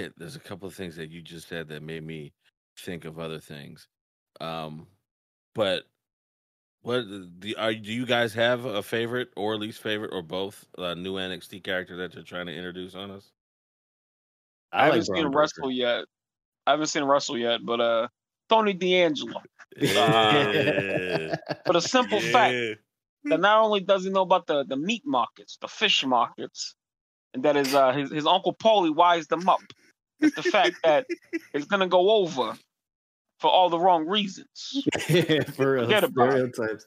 [0.00, 2.32] shit, there's a couple of things that you just said that made me
[2.78, 3.88] think of other things.
[4.40, 4.86] Um
[5.54, 5.84] but
[6.82, 7.02] what
[7.40, 11.14] do are do you guys have a favorite or least favorite or both uh, new
[11.14, 13.30] NXT character that you're trying to introduce on us?
[14.72, 15.70] I, haven't like seen Braun him Breaker.
[15.70, 16.04] yet.
[16.66, 18.08] I haven't seen Russell yet, but uh,
[18.48, 19.42] Tony D'Angelo.
[19.76, 21.36] Yeah.
[21.66, 22.54] For the simple fact
[23.24, 26.74] that not only does he know about the, the meat markets, the fish markets,
[27.34, 29.60] and that his uh his, his uncle Paulie wised them up.
[30.20, 31.06] It's the fact that
[31.54, 32.56] it's gonna go over
[33.38, 34.84] for all the wrong reasons.
[35.54, 36.54] For real, Forget about it.
[36.54, 36.84] stereotypes.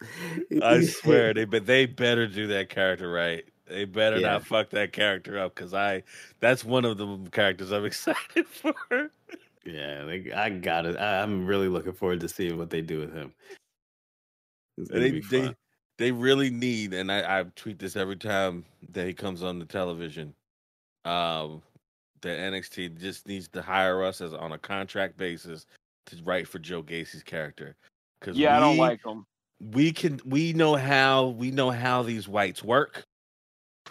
[0.62, 3.44] I swear they but they better do that character right.
[3.68, 4.34] They better Yeah.
[4.34, 6.04] not fuck that character up because I
[6.40, 8.74] that's one of the characters I'm excited for.
[9.66, 10.98] Yeah, like, I got it.
[10.98, 13.34] I, I'm really looking forward to seeing what they do with him.
[14.78, 15.56] They they
[15.98, 19.66] they really need, and I, I tweet this every time that he comes on the
[19.66, 20.34] television.
[21.06, 21.62] Um,
[22.24, 25.66] that NXT just needs to hire us as on a contract basis
[26.08, 27.76] to write for Joe Gacy's character.
[28.20, 29.26] Because Yeah, I don't like him.
[29.60, 33.04] we can we know how we know how these whites work.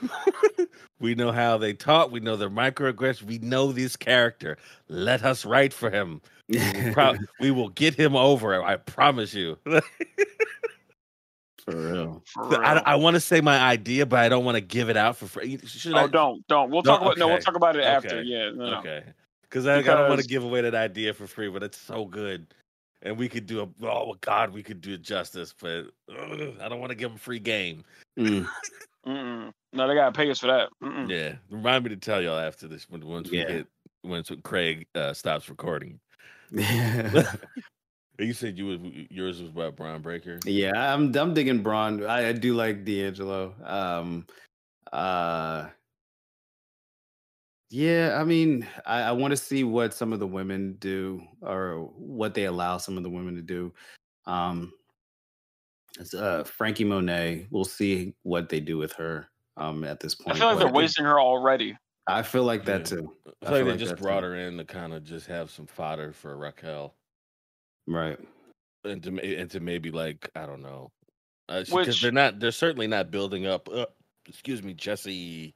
[1.00, 2.10] we know how they talk.
[2.10, 3.22] We know their microaggressions.
[3.22, 4.56] We know this character.
[4.88, 6.20] Let us write for him.
[6.48, 8.62] We will, pro- we will get him over.
[8.62, 9.58] I promise you.
[11.64, 12.22] For real.
[12.26, 12.82] For I, real.
[12.86, 15.26] I want to say my idea, but I don't want to give it out for
[15.26, 15.58] free.
[15.64, 16.06] Should oh, I?
[16.08, 16.70] don't, don't.
[16.70, 17.28] We'll No, talk about no.
[17.28, 18.18] We'll talk about it after.
[18.18, 18.22] Okay.
[18.22, 18.78] Yeah, no, no.
[18.78, 19.04] Okay.
[19.42, 22.04] Because I, I don't want to give away that idea for free, but it's so
[22.06, 22.46] good.
[23.02, 26.68] And we could do a oh God, we could do it justice, but ugh, I
[26.68, 27.84] don't want to give them free game.
[28.18, 28.48] Mm.
[29.74, 30.68] No, they gotta pay us for that.
[30.82, 31.08] Mm-mm.
[31.08, 33.48] Yeah, remind me to tell y'all after this when once we Yeah.
[33.48, 33.66] get
[34.04, 35.98] once Craig uh, stops recording.
[38.18, 38.78] You said you was
[39.10, 40.38] yours was about Brian Breaker.
[40.44, 42.04] yeah, I'm I'm digging Braun.
[42.04, 43.54] I, I do like D'Angelo.
[43.64, 44.26] Um,
[44.92, 45.68] uh,
[47.70, 51.90] yeah, I mean, I, I want to see what some of the women do or
[51.96, 53.72] what they allow some of the women to do.
[54.26, 54.72] Um,
[55.98, 57.46] it's, uh, Frankie Monet.
[57.50, 59.28] We'll see what they do with her.
[59.56, 61.76] Um, at this point, I feel like but they're wasting her already.
[62.06, 62.98] I feel like that Yeah.
[62.98, 63.16] too.
[63.26, 64.26] I I feel like feel they just brought it.
[64.26, 66.94] her in to kind of just have some fodder for Raquel,
[67.86, 68.18] Right.
[68.84, 70.90] and to and to maybe like I don't know,
[71.48, 73.68] because Which- they're not they're certainly not building up.
[73.68, 73.86] Uh,
[74.26, 75.54] excuse me, Jesse.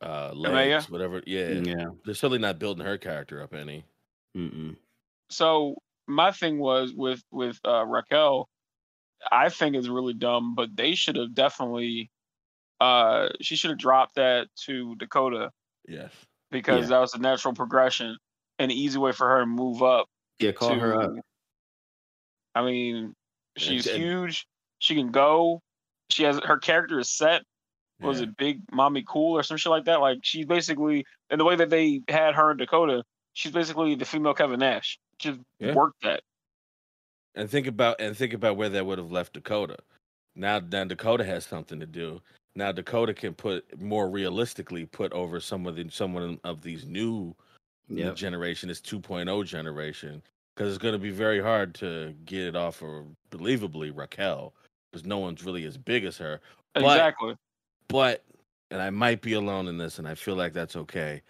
[0.00, 0.52] Uh, Amaya?
[0.52, 1.22] legs, whatever.
[1.26, 1.86] Yeah, Yeah.
[2.04, 3.84] they're certainly not building her character up any.
[4.36, 4.76] Mm-mm.
[5.30, 5.76] So
[6.06, 8.48] my thing was with with uh, Raquel.
[9.32, 12.10] I think is really dumb, but they should have definitely.
[12.80, 15.50] Uh, she should have dropped that to Dakota
[15.88, 16.10] Yes.
[16.50, 16.96] because Yeah.
[16.96, 18.18] that was a natural progression,
[18.58, 20.08] an easy way for her to move up.
[20.38, 20.52] Yeah.
[20.52, 21.12] Call to, her up.
[22.54, 23.14] I mean,
[23.56, 24.46] she's and- huge.
[24.78, 25.62] She can go.
[26.10, 27.42] She has her character is set.
[28.00, 28.26] Was Yeah.
[28.26, 30.00] it Big Mami Cool or some shit like that?
[30.00, 34.04] Like she's basically, and the way that they had her in Dakota, she's basically the
[34.04, 34.98] female Kevin Nash.
[35.18, 35.72] Just Yeah.
[35.74, 36.22] worked that.
[37.34, 39.78] And think about and think about where that would have left Dakota.
[40.36, 42.20] Now, now Dakota has something to do.
[42.56, 47.34] Now Dakota can put more realistically put over some of the someone of these new
[47.88, 48.16] Yep.
[48.16, 50.22] generation, this 2.0 generation,
[50.54, 54.54] because it's going to be very hard to get it off of believably Raquel,
[54.90, 56.40] because no one's really as big as her.
[56.74, 57.36] But- Exactly.
[57.88, 58.24] But,
[58.70, 61.20] and I might be alone in this, and I feel like that's okay.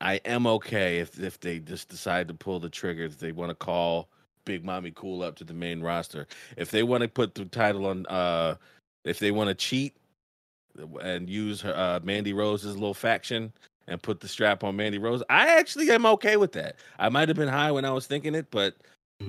[0.00, 3.50] I am okay if if they just decide to pull the trigger, if they want
[3.50, 4.08] to call
[4.44, 6.26] Big Mami Cool up to the main roster.
[6.56, 8.56] If they want to put the title on, uh
[9.04, 9.94] if they want to cheat
[11.00, 13.52] and use her, uh, Mandy Rose's little faction
[13.86, 16.76] and put the strap on Mandy Rose, I actually am okay with that.
[16.98, 18.76] I might have been high when I was thinking it, but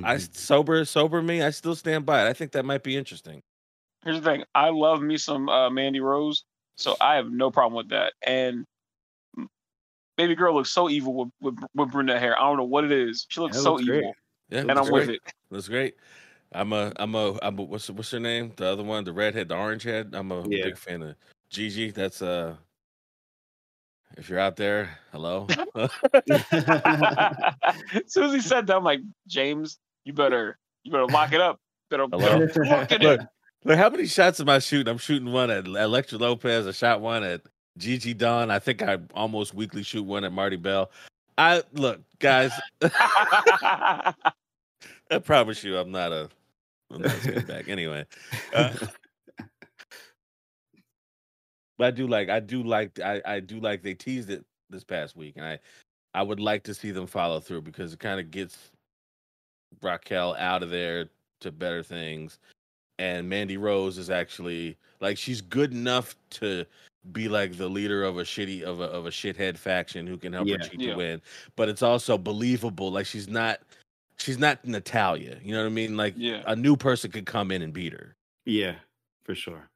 [0.03, 0.35] I Mhm.
[0.35, 1.41] sober sober me.
[1.41, 2.29] I still stand by it.
[2.29, 3.41] I think that might be interesting.
[4.03, 4.43] Here's the thing.
[4.53, 6.43] I love me some uh, Mandy Rose,
[6.77, 8.13] so I have no problem with that.
[8.21, 8.65] And
[10.17, 12.39] baby girl looks so evil with, with, with brunette hair.
[12.39, 13.25] I don't know what it is.
[13.29, 14.13] She looks That so looks evil, great.
[14.49, 15.21] Yeah, and I'm with it.
[15.51, 15.95] That's great.
[16.51, 18.53] I'm a, I'm a, I'm a, what's what's her name?
[18.55, 20.11] The other one, the redhead, the orange head.
[20.13, 20.65] I'm a Yeah.
[20.65, 21.15] big fan of
[21.49, 21.91] Gigi.
[21.91, 22.55] That's uh,
[24.17, 25.47] if you're out there, hello.
[25.75, 25.89] as
[28.07, 31.59] soon as he said that, I'm like, James, you better you better lock it up.
[31.89, 32.47] Better, Hello?
[32.47, 33.27] better it look, in.
[33.63, 34.89] look, how many shots am I shooting?
[34.89, 36.67] I'm shooting one at Elektra Lopez.
[36.67, 37.41] I shot one at
[37.77, 38.49] Gigi Don.
[38.49, 40.89] I think I almost weekly shoot one at Marti Belle.
[41.37, 42.51] I look, guys.
[42.81, 44.13] I
[45.23, 46.29] promise you, I'm not a,
[46.91, 48.05] I'm not back anyway.
[48.53, 48.73] Uh,
[51.77, 54.83] but I do like, I do like, I, I do like they teased it this
[54.83, 55.59] past week, and I,
[56.13, 58.71] I would like to see them follow through because it kind of gets
[59.81, 61.09] Raquel out of there
[61.41, 62.39] to better things,
[62.99, 66.65] and Mandy Rose is actually like she's good enough to
[67.11, 70.33] be like the leader of a shitty of a of a shithead faction who can
[70.33, 70.57] help Yeah.
[70.57, 70.91] her cheat Yeah.
[70.91, 71.21] to win,
[71.55, 72.91] but it's also believable.
[72.91, 73.59] Like she's not,
[74.17, 75.37] she's not Natalya.
[75.43, 75.97] You know what I mean?
[75.97, 76.41] Like Yeah.
[76.47, 78.15] a new person could come in and beat her.
[78.45, 78.75] Yeah,
[79.23, 79.67] for sure.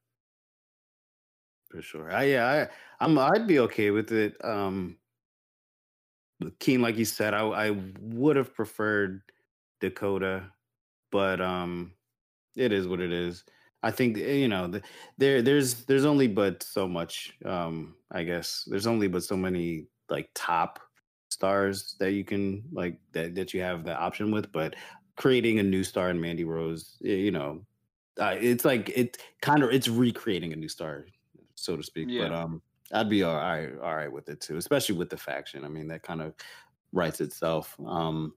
[1.69, 2.11] For sure.
[2.11, 2.45] I yeah,
[2.99, 4.35] I I'm I'd be okay with it.
[4.43, 4.97] Um
[6.59, 9.21] Keen, like you said, I I would have preferred
[9.81, 10.51] Dakota,
[11.11, 11.93] but um
[12.55, 13.43] it is what it is.
[13.83, 14.81] I think eh, you know the,
[15.17, 19.87] there there's there's only but so much um I guess there's only but so many
[20.09, 20.79] like top
[21.29, 24.75] stars that you can like that that you have the option with but
[25.17, 27.65] creating a new star in Mandy Rose eh, you know
[28.19, 31.05] uh, it's like it kind of it's recreating a new star,
[31.59, 32.07] so to speak.
[32.07, 35.63] But um, I'd be all right, all right with it too, especially with the faction.
[35.63, 36.33] I mean, that kind of
[36.91, 37.75] writes itself.
[37.85, 38.33] Um,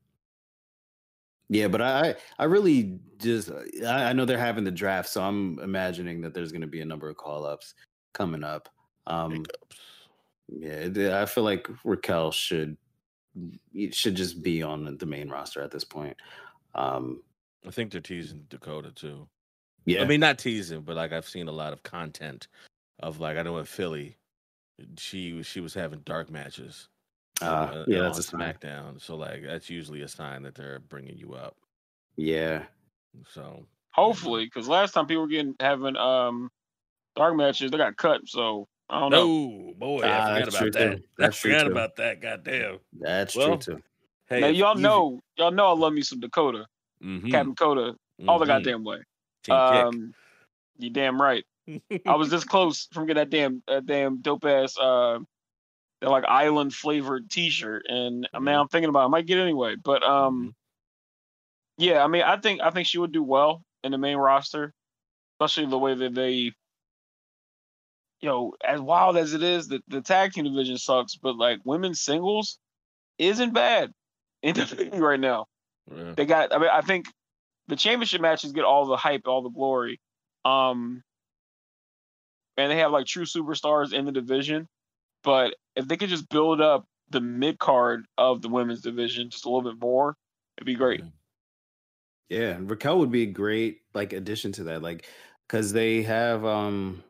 [1.48, 3.50] yeah, but I I really just
[3.84, 6.80] I, I know they're having the draft, so I'm imagining that there's going to be
[6.80, 7.74] a number of call ups
[8.12, 8.68] coming up.
[9.06, 9.44] Um,
[10.48, 12.76] yeah, I feel like Raquel should
[13.90, 16.16] should just be on the main roster at this point.
[16.74, 17.22] Um,
[17.66, 19.28] I think they're teasing Dakota too.
[19.84, 22.48] yeah, I mean, not teasing, but like I've seen a lot of content
[23.02, 24.16] of like I know in Philly,
[24.98, 26.88] she she was having dark matches.
[27.40, 28.40] Uh, uh, yeah, on that's a sign.
[28.40, 29.00] SmackDown.
[29.00, 31.56] So like that's usually a sign that they're bringing you up.
[32.16, 32.64] Yeah.
[33.28, 36.50] So Hopefully, because last time people were getting having um
[37.16, 38.22] dark matches, they got cut.
[38.26, 39.74] So I don't know.
[39.78, 40.98] boy, Ah, I forgot about true, that.
[40.98, 41.04] too.
[41.18, 41.72] I That's true, forgot too.
[41.72, 42.20] about that.
[42.20, 42.78] Goddamn.
[42.92, 43.82] That's Well, true too.
[44.28, 46.66] Hey, now y'all easy- know, y'all know I love me some Dakota,
[47.02, 47.96] Mhm, Captain Dakota,
[48.28, 48.48] all the mhm.
[48.48, 49.02] goddamn way.
[49.42, 50.14] Team Um,
[50.78, 51.44] you damn right.
[52.06, 55.18] I was this close from getting that damn that damn dope ass uh
[56.00, 58.60] that like island flavored T-shirt, and I mean Mhm.
[58.62, 59.04] I'm thinking about it.
[59.04, 60.54] I might get it anyway, but um Mhm.
[61.78, 64.72] yeah, I mean I think I think she would do well in the main roster,
[65.34, 66.52] especially the way that they.
[68.20, 71.58] You know, as wild as it is, the, the tag team division sucks, but like
[71.64, 72.60] women's singles
[73.18, 73.92] isn't bad
[74.42, 75.46] in WWE right now.
[75.92, 76.14] Yeah.
[76.16, 76.54] They got.
[76.54, 77.06] I mean, I think
[77.66, 80.00] the championship matches get all the hype, all the glory.
[80.44, 81.02] Um,
[82.56, 84.68] and they have like true superstars in the division.
[85.24, 89.44] But if they could just build up the mid card of the women's division just
[89.44, 90.16] a little bit more,
[90.56, 91.02] it'd be great.
[92.28, 95.06] Yeah, and Raquel would be a great like addition to that, like
[95.46, 97.02] because they have um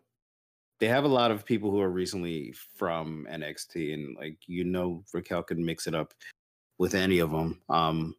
[0.81, 5.05] they have a lot of people who are recently from NXT, and like you know
[5.13, 6.15] Raquel could mix it up
[6.79, 7.63] with any of them.
[7.69, 8.17] Um,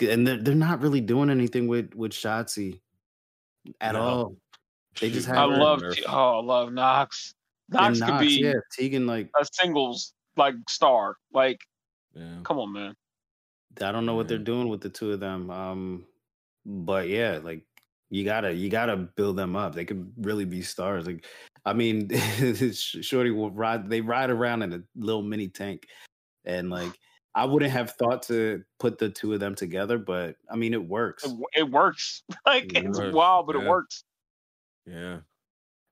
[0.00, 2.80] and they're they're not really doing anything with with Shotzi
[3.80, 4.00] at No.
[4.00, 4.36] all.
[5.00, 5.80] They just Shoot, have I love.
[5.80, 6.04] Murphy.
[6.06, 7.34] Oh, I love Nox.
[7.70, 9.06] Nox and could be yeah, Tegan.
[9.06, 11.16] Like a singles like star.
[11.32, 11.60] Like,
[12.14, 12.40] Yeah.
[12.44, 12.94] come on, man.
[13.80, 15.50] I don't know what they're doing with the two of them.
[15.50, 16.06] Um,
[16.66, 17.64] but yeah, like
[18.10, 19.74] you gotta you gotta build them up.
[19.74, 21.06] They could really be stars.
[21.06, 21.26] Like,
[21.64, 22.10] I mean,
[22.72, 23.88] Shorty will ride.
[23.88, 25.86] They ride around in a little mini tank,
[26.44, 26.92] and like
[27.34, 30.86] I wouldn't have thought to put the two of them together, but I mean, it
[30.86, 31.24] works.
[31.24, 32.22] It, it works.
[32.46, 34.04] Like It it's works, wild, but it works.
[34.86, 35.20] Yeah,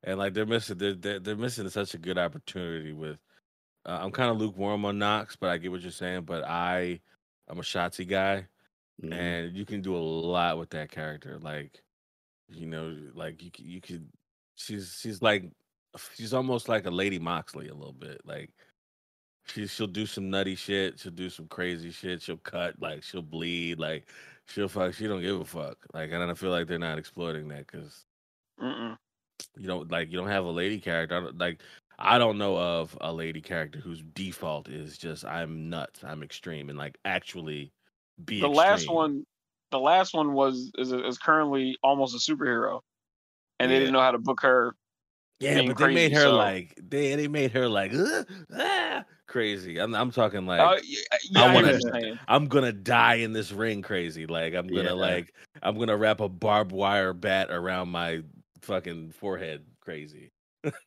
[0.04, 3.18] and like they're missing they're they're, they're missing such a good opportunity with.
[3.86, 6.22] Uh, I'm kind of lukewarm on Nox, but I get what you're saying.
[6.24, 7.00] But I,
[7.48, 8.46] I'm a Shotzi guy,
[9.02, 9.12] Mhm.
[9.14, 11.38] and you can do a lot with that character.
[11.40, 11.82] Like,
[12.48, 14.08] you know, like you you could.
[14.56, 15.50] She's she's like
[16.16, 18.20] she's almost like a Lady Moxley a little bit.
[18.26, 18.50] Like
[19.46, 20.98] she she'll do some nutty shit.
[21.00, 22.22] She'll do some crazy shit.
[22.22, 23.78] She'll cut like she'll bleed.
[23.78, 24.06] Like
[24.46, 24.94] she'll fuck.
[24.94, 25.78] She don't give a fuck.
[25.94, 28.04] Like and I feel like they're not exploiting that because
[28.60, 28.96] Mm-mm.
[29.56, 31.16] you don't like you don't have a lady character.
[31.16, 31.60] I don't, like
[31.98, 36.68] I don't know of a lady character whose default is just I'm nuts, I'm extreme,
[36.68, 37.72] and like actually
[38.24, 39.24] be The last one,
[39.70, 42.80] the last one was is, is currently almost a superhero,
[43.58, 44.74] and they didn't know how to book her.
[45.40, 49.78] Yeah, but they made her so- like they they made her like "Ugh, ah," crazy.
[49.78, 50.98] I'm I'm talking like Uh, yeah,
[51.30, 54.26] yeah, I want to I'm gonna die in this ring crazy.
[54.26, 54.92] Like I'm gonna Yeah.
[54.92, 58.22] like I'm gonna wrap a barbed wire bat around my
[58.62, 60.32] fucking forehead crazy.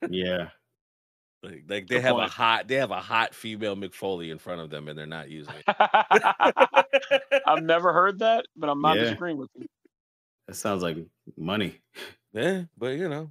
[0.09, 0.49] yeah,
[1.43, 4.37] Like, like they Good have a hot they have a hot female Mick Foley in
[4.37, 5.65] front of them and they're not using it.
[7.45, 9.03] I've never heard that, but I'm not Yeah.
[9.03, 9.65] disagreeing with you.
[10.47, 10.97] that sounds like
[11.37, 11.81] money.
[12.35, 13.29] Yeah, but you know,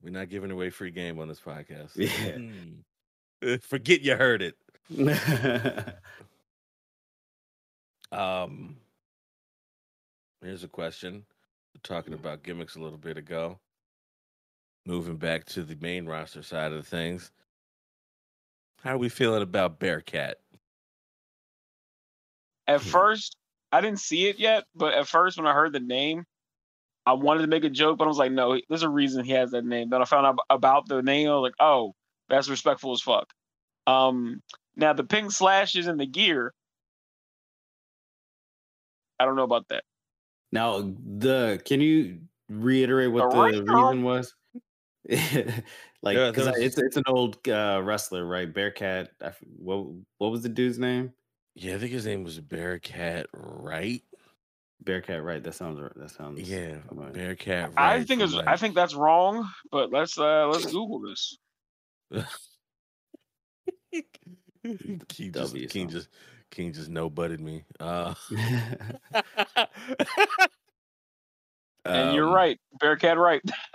[0.00, 1.96] we're not giving away free game on this podcast.
[1.96, 2.36] Yeah.
[2.38, 2.84] Mm.
[3.42, 4.54] Uh, Forget you heard it.
[8.12, 8.76] Um,
[10.42, 11.24] here's a question.
[11.82, 13.58] Talking about gimmicks a little bit ago.
[14.86, 17.30] Moving back to the main roster side of things.
[18.82, 20.40] How are we feeling about Bearcat?
[22.66, 22.88] At Hmm.
[22.88, 23.36] first,
[23.72, 26.24] I didn't see it yet, but at first when I heard the name,
[27.06, 29.32] I wanted to make a joke, but I was like, no, there's a reason he
[29.32, 29.90] has that name.
[29.90, 31.28] Then I found out about the name.
[31.28, 31.94] I was like, oh,
[32.28, 33.32] that's respectful as fuck.
[33.86, 34.42] Um,
[34.76, 36.52] now the pink slashes and the gear,
[39.18, 39.84] I don't know about that.
[40.52, 44.34] Now, the can you reiterate what The the reason was?
[46.02, 48.52] like, Yeah, because was- it's it's an old uh, wrestler, right?
[48.52, 49.10] Bearcat.
[49.22, 49.86] I f- what
[50.18, 51.12] what was the dude's name?
[51.54, 54.02] Yeah, I think his name was Bearcat, right?
[54.82, 55.42] Bearcat, right?
[55.42, 55.92] That sounds right.
[55.96, 57.12] That sounds Yeah, familiar.
[57.12, 57.72] Bearcat.
[57.76, 61.38] I think from, it's, like- I think that's wrong, but let's uh let's Google this.
[64.62, 66.08] King just, W King just,
[66.50, 67.64] King just no butted me.
[67.78, 68.14] Uh,
[71.84, 73.42] And you're um, right, Bearcat, right?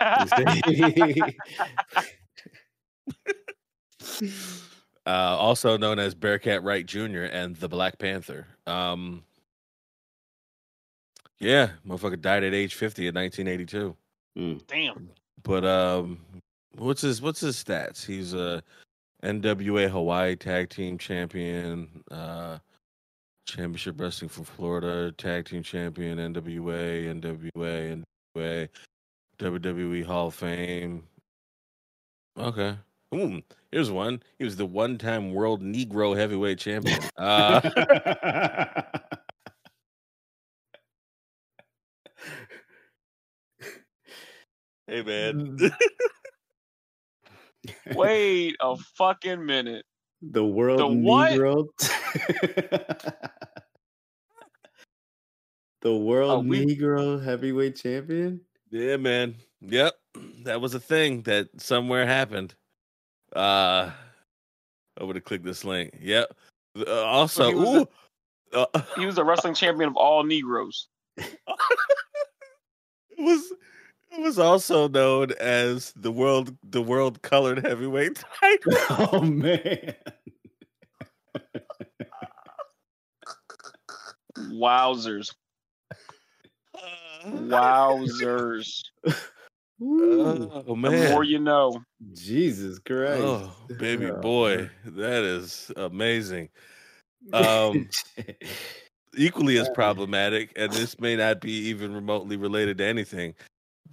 [5.06, 7.24] uh, also known as Bearcat Wright Jr.
[7.24, 8.46] and the Black Panther.
[8.66, 9.24] Um,
[11.38, 13.96] yeah, motherfucker died at age 50 in 1982.
[14.66, 15.10] Damn.
[15.42, 16.20] But um,
[16.76, 18.04] what's his what's his stats?
[18.04, 18.62] He's a
[19.22, 22.58] NWA Hawaii Tag Team Champion, uh,
[23.46, 28.02] Championship Wrestling from Florida Tag Team Champion, NWA, NWA,
[28.36, 28.68] NWA,
[29.38, 31.04] WWE Hall of Fame,
[32.38, 32.76] Okay.
[33.14, 33.40] Ooh,
[33.70, 34.22] here's one.
[34.38, 37.00] He was the one-time world Negro heavyweight champion.
[37.16, 37.60] Uh,
[44.86, 45.58] hey man.
[47.94, 49.84] Wait a fucking minute.
[50.30, 51.32] The world The what?
[51.32, 51.68] Negro.
[55.82, 58.40] the world we- Negro heavyweight champion.
[58.70, 59.36] yeah, man.
[59.60, 59.94] Yep.
[60.44, 62.54] That was a thing that somewhere happened.
[63.34, 63.90] Uh
[64.98, 65.94] I'm gonna click this link.
[66.00, 66.34] Yep.
[66.86, 70.88] Uh, also, he was ooh, uh, He was the wrestling champion of all Negroes.
[71.16, 71.38] it
[73.18, 73.58] was it
[74.22, 78.72] was also known as the world the world colored heavyweight title.
[79.12, 79.94] Oh man.
[84.50, 85.32] Wowzers.
[87.26, 88.82] Wowzers.
[89.82, 91.10] Ooh, Oh The man.
[91.10, 91.82] more you know.
[92.14, 93.22] Jesus Christ.
[93.22, 96.48] Oh, baby Oh, boy, that is amazing.
[97.32, 97.88] Um,
[99.16, 103.34] equally as problematic, and this may not be even remotely related to anything,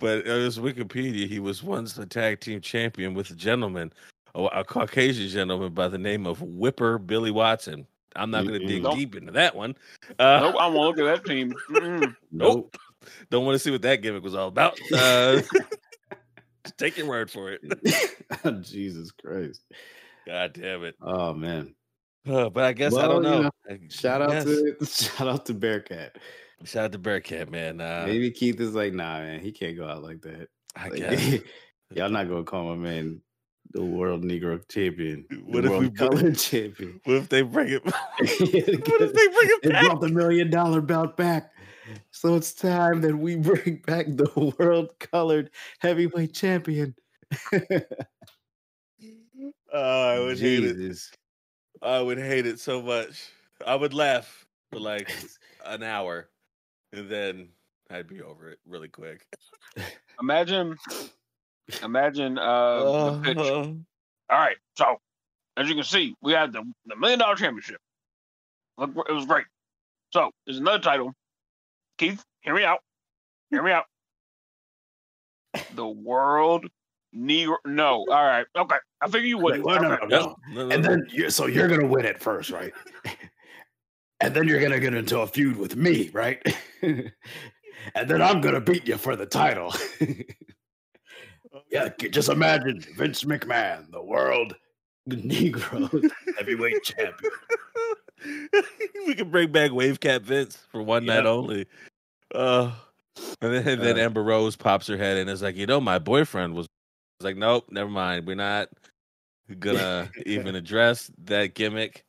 [0.04, 3.94] but as Wikipedia, he was once the tag team champion with a gentleman,
[4.36, 7.88] a, a Caucasian gentleman by the name of Whipper Billy Watson.
[8.14, 8.84] I'm not going to dig.
[8.84, 8.96] Nope.
[8.96, 9.76] deep into that one.
[10.20, 11.54] Uh, Nope, I won't look at that team.
[11.70, 12.14] Mm-mm.
[12.34, 12.76] Nope.
[13.30, 14.78] Don't want to see what that gimmick was all about.
[14.94, 15.42] Uh,
[16.78, 17.62] take your word for it.
[18.62, 19.62] Jesus Christ.
[20.28, 20.96] God damn it.
[21.02, 21.76] Oh man.
[22.28, 23.52] Uh, but I guess I don't you know.
[23.90, 24.46] Shout out guess.
[24.46, 26.18] to shout out to Bearcat.
[26.66, 27.82] Shout out to Bearcat, man.
[27.82, 30.50] Uh, Maybe Keith is like, nah, man, he can't go out like that.
[30.76, 31.40] I Like, guess.
[31.92, 33.22] y'all not gonna call my man
[33.72, 35.26] the world Negro champion.
[35.46, 37.00] What if we colored champion?
[37.06, 37.84] What if they bring it?
[37.86, 39.86] what if they they bring it back?
[39.86, 41.52] brought the million dollar belt back.
[42.12, 45.50] So it's time that we bring back the world colored
[45.80, 46.96] heavyweight champion.
[49.74, 50.98] Oh, I would hate it.
[51.82, 53.30] I would hate it so much.
[53.66, 55.12] I would laugh for like
[55.66, 56.30] an hour,
[56.94, 57.50] and then
[57.90, 59.26] I'd be over it really quick.
[60.22, 60.78] Imagine,
[61.82, 63.38] imagine uh, the pitch.
[63.38, 63.80] Uh, All
[64.30, 64.98] right, so
[65.58, 67.82] as you can see, we had the, the million dollar championship.
[68.78, 69.46] Look, it was great.
[70.12, 71.14] So there's another title.
[71.98, 72.80] Keith, hear me out.
[73.50, 73.86] Hear me out.
[75.76, 76.68] The world
[77.16, 77.58] Negro.
[77.66, 78.76] No, all right, okay.
[79.02, 79.66] I figure you wouldn't.
[79.66, 80.36] No, no, no, no, no,
[80.68, 82.74] no, And then, you, so you're gonna win it first, right?
[84.24, 86.42] and then you're gonna get into a feud with me, right?
[86.82, 87.12] and
[88.08, 89.74] then I'm gonna beat you for the title.
[91.70, 94.56] yeah, just imagine Vince McMahon, the world
[95.10, 97.32] Negro heavyweight champion.
[99.08, 101.68] we can bring back Wave Cap Vince for one night only.
[102.34, 102.72] Uh,
[103.42, 104.04] and then, and then Uh.
[104.04, 106.68] Amber Rose pops her head and is like, you know, my boyfriend was,
[107.20, 108.26] was like, nope, never mind.
[108.26, 108.70] We're not
[109.60, 112.06] gonna even address that gimmick.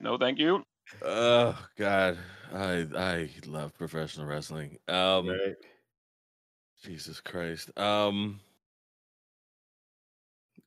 [0.00, 0.62] No, thank you.
[1.04, 2.18] oh God,
[2.54, 4.78] I I love professional wrestling.
[4.88, 5.54] Um, right.
[6.82, 7.70] Jesus Christ.
[7.78, 8.40] Um,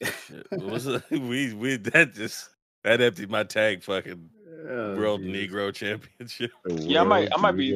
[0.03, 1.01] shit, what was it?
[1.11, 2.49] we we that just
[2.83, 3.83] that emptied my tank.
[3.83, 4.29] Fucking
[4.65, 5.51] Oh, World geez.
[5.51, 6.51] Negro Championship.
[6.69, 7.73] Yeah, I might- I might be-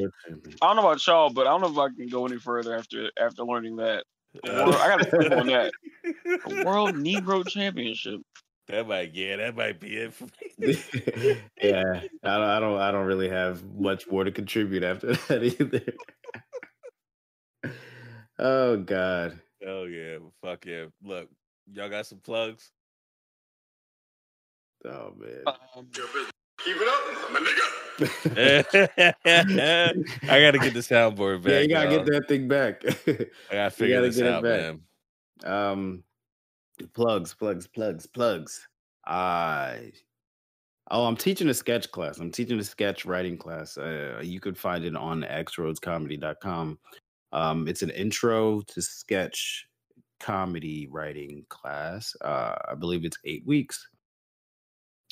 [0.62, 2.74] I don't know about y'all, but I don't know if I can go any further
[2.78, 4.05] after after learning that.
[4.45, 5.74] World- I gotta sleep on that.
[6.24, 8.22] The World Negro Championship.
[8.68, 10.57] That might yeah, that might be it for me.
[11.61, 15.43] yeah, I don't, I don't, I don't really have much more to contribute after that
[15.43, 15.93] either.
[18.39, 20.86] oh God, Oh yeah, fuck yeah.
[21.03, 21.30] Look,
[21.72, 22.72] y'all got some plugs.
[24.86, 25.43] oh man.
[25.76, 25.88] Um,
[26.63, 27.63] Keep it up, my nigga.
[30.30, 31.51] I gotta get the soundboard back.
[31.53, 32.03] yeah, you gotta y'all.
[32.03, 32.84] get that thing back.
[32.86, 32.91] I
[33.53, 34.76] gotta figure gotta this get it back.
[35.45, 35.72] man.
[35.72, 36.03] um,
[36.93, 38.67] plugs, plugs, plugs, plugs.
[39.05, 39.91] I.
[40.89, 42.19] Oh, I'm teaching a sketch class.
[42.19, 43.78] I'm teaching a sketch writing class.
[43.78, 46.80] Uh, you could find it on xroadscomedy.com.
[47.34, 49.67] Um, it's an intro to sketch
[50.19, 52.15] comedy writing class.
[52.21, 53.88] Uh, I believe it's eight weeks.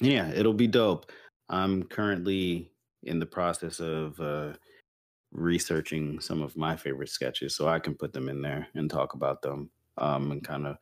[0.01, 1.11] Yeah, it'll be dope.
[1.49, 2.71] I'm currently
[3.03, 4.53] in the process of uh,
[5.31, 9.13] researching some of my favorite sketches so I can put them in there and talk
[9.13, 10.77] about them um, and kind of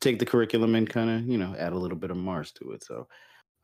[0.00, 2.72] take the curriculum and kind of, you know, add a little bit of Mars to
[2.72, 2.84] it.
[2.84, 3.06] So,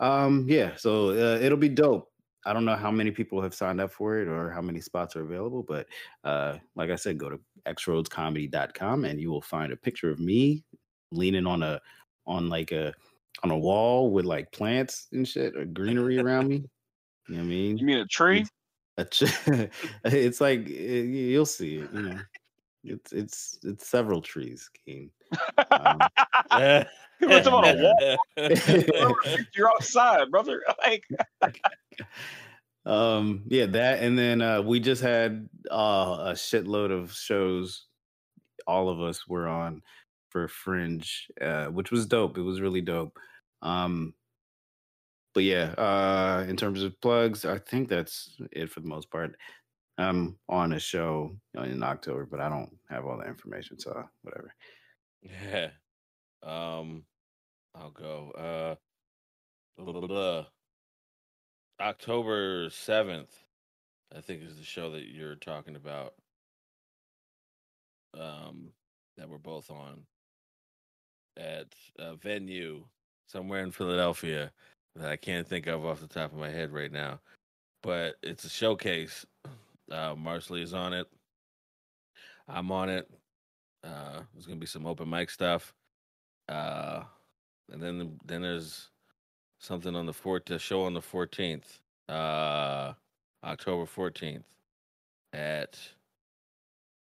[0.01, 2.11] um, yeah, so uh, it'll be dope.
[2.45, 5.17] I don't know how many people have signed up for it or how many spots
[5.17, 5.87] are available, but
[6.23, 10.63] uh, like I said, go to xroadscomedy.com and you will find a picture of me
[11.11, 11.81] leaning on a
[12.27, 12.95] on like a
[13.43, 16.65] on a wall with like plants and shit or greenery around me.
[17.29, 17.79] You know what I mean?
[17.79, 18.47] you mean a tree?
[18.99, 19.25] A ch-
[20.05, 22.19] it's like eh, you'll see it, you know.
[22.85, 25.11] It's it's it's several trees, King.
[25.71, 26.85] Um,
[27.21, 28.17] them on a wall.
[29.55, 30.63] You're outside, brother.
[31.43, 31.61] Like
[32.85, 37.87] um yeah that and then uh we just had uh a shitload of shows
[38.65, 39.83] all of us were on
[40.29, 42.39] for fringe uh which was dope.
[42.39, 43.19] It was really dope.
[43.63, 44.15] Um
[45.35, 49.37] but yeah uh in terms of plugs i think that's it for the most part.
[49.99, 54.55] I'm on a show in october but i don't have all the information so whatever
[55.27, 55.69] Yeah.
[56.43, 57.05] Um,
[57.75, 58.31] I'll go.
[58.33, 58.75] Uh,
[59.77, 60.47] blah, blah, blah.
[61.81, 63.35] October seventh,
[64.17, 66.15] I think is the show that you're talking about.
[68.19, 68.71] Um,
[69.17, 70.07] that we're both on
[71.37, 71.67] at
[71.99, 72.85] a venue
[73.27, 74.51] somewhere in Philadelphia
[74.95, 77.21] that I can't think of off the top of my head right now,
[77.83, 79.27] but it's a showcase.
[79.91, 81.07] Uh, Marsley is on it.
[82.49, 83.09] I'm on it.
[83.87, 85.75] Uh, there's gonna be some open mic stuff.
[86.49, 87.05] Uh,
[87.73, 88.91] and then then there's
[89.59, 92.93] something on the fourth the show on the 14th, uh,
[93.45, 94.45] October 14th
[95.33, 95.79] at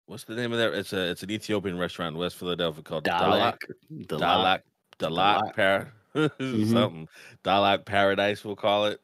[0.05, 0.73] what's the name of that?
[0.73, 3.57] It's a it's an Ethiopian restaurant in West Philadelphia called Dahlak.
[3.91, 4.07] Dahlak.
[4.07, 4.61] Dahlak
[4.99, 5.53] Dahlak.
[5.53, 5.93] Dahlak Par
[6.39, 7.07] something
[7.43, 8.99] Dahlak Paradise we'll call it.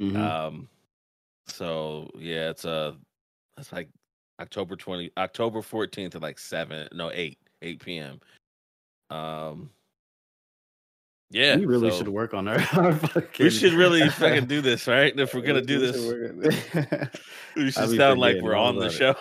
[0.00, 0.16] Mhm.
[0.16, 0.68] Um,
[1.46, 2.96] so yeah, it's a
[3.58, 3.88] it's like
[4.40, 8.20] October twenty October fourteenth at like seven no eight eight p.m.
[9.10, 9.70] Um,
[11.30, 14.60] yeah, we really so should work on our, our fucking We should really fucking do
[14.60, 15.12] this, right?
[15.18, 15.96] If we're gonna do this,
[17.56, 19.14] we should sound like we're on the show.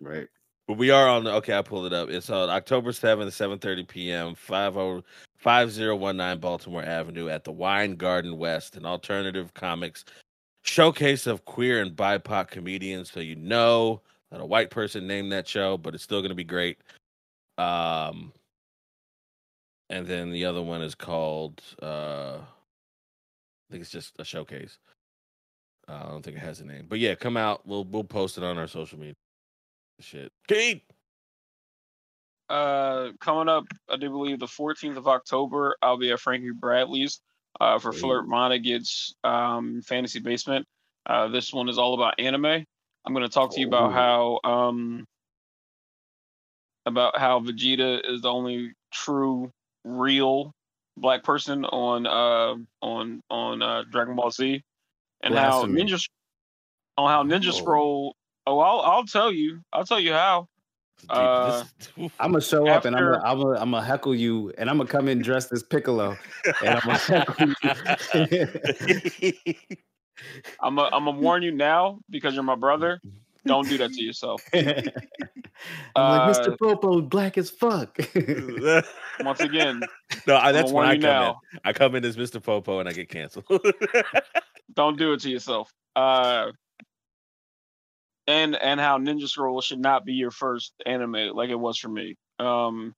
[0.00, 0.28] right
[0.66, 2.10] But we are on the okay, I pulled it up.
[2.10, 4.34] It's on October 7th, 7:30 p.m.
[4.34, 5.02] 50
[5.38, 10.04] 5019 Baltimore Avenue at the Wine Garden West, an alternative comics
[10.62, 13.10] showcase of queer and BIPOC comedians.
[13.12, 16.34] So you know that a white person named that show, but it's still going to
[16.36, 16.78] be great.
[17.58, 18.32] Um,
[19.90, 24.78] and then the other one is called uh, I think it's just a showcase.
[25.88, 27.66] Uh, I don't think it has a name, but yeah, come out.
[27.66, 29.14] We'll we'll post it on our social media.
[30.00, 30.82] Shit, Kate.
[32.48, 37.20] uh coming up, I do believe the 14th of October, I'll be at Frankie Bradley's
[37.62, 38.26] uh for Flirt.
[38.26, 40.66] Monaghan's um fantasy basement.
[41.06, 42.64] Uh this one is all about anime.
[43.04, 45.06] I'm gonna talk to you about how um
[46.86, 49.50] about how Vegeta is the only true
[49.84, 50.52] real
[50.96, 54.62] black person on uh on on uh Dragon Ball Z
[55.22, 55.84] and how Blasphemy.
[55.84, 56.08] Ninja
[56.98, 57.52] on how Ninja.
[57.52, 58.14] Scroll
[58.46, 59.60] oh I'll I'll tell you.
[59.72, 60.48] I'll tell you how.
[61.10, 61.64] Uh,
[62.20, 64.78] I'm gonna show up and I'm gonna, I'm gonna I'm gonna heckle you and I'm
[64.78, 66.16] gonna come in dressed as Piccolo
[66.64, 67.48] and I'm gonna heckle
[68.30, 69.32] you.
[70.60, 73.00] I'm a, I'm gonna warn you now because you're my brother.
[73.44, 74.42] Don't do that to yourself.
[74.54, 74.94] I'm like
[75.96, 76.56] Uh, Mr.
[76.58, 77.98] Popo, black as fuck.
[79.20, 79.82] Once again,
[80.28, 81.40] no, I, that's when I come now.
[81.52, 81.60] in.
[81.64, 82.40] I come in as Mr.
[82.42, 83.44] Popo and I get canceled.
[84.74, 85.72] Don't do it to yourself.
[85.96, 86.52] Uh,
[88.26, 91.88] and and how Ninja Scroll should not be your first anime like it was for
[91.88, 92.16] me.
[92.38, 92.94] Um,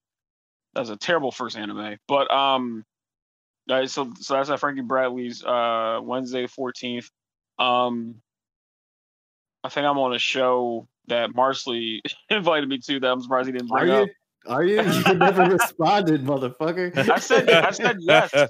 [0.75, 1.97] that's a terrible first anime.
[2.09, 2.85] But um,
[3.69, 7.09] right, so so that's at Frankie Bradley's uh Wednesday fourteenth.
[7.59, 8.17] Um,
[9.63, 12.01] I think I'm on a show that Marsley
[12.31, 14.09] invited me to that I'm surprised he didn't Are bring you?
[14.47, 14.53] Up.
[14.53, 14.83] Are you?
[14.83, 16.97] You never responded, motherfucker.
[17.09, 18.33] I said I said yes.
[18.35, 18.47] I,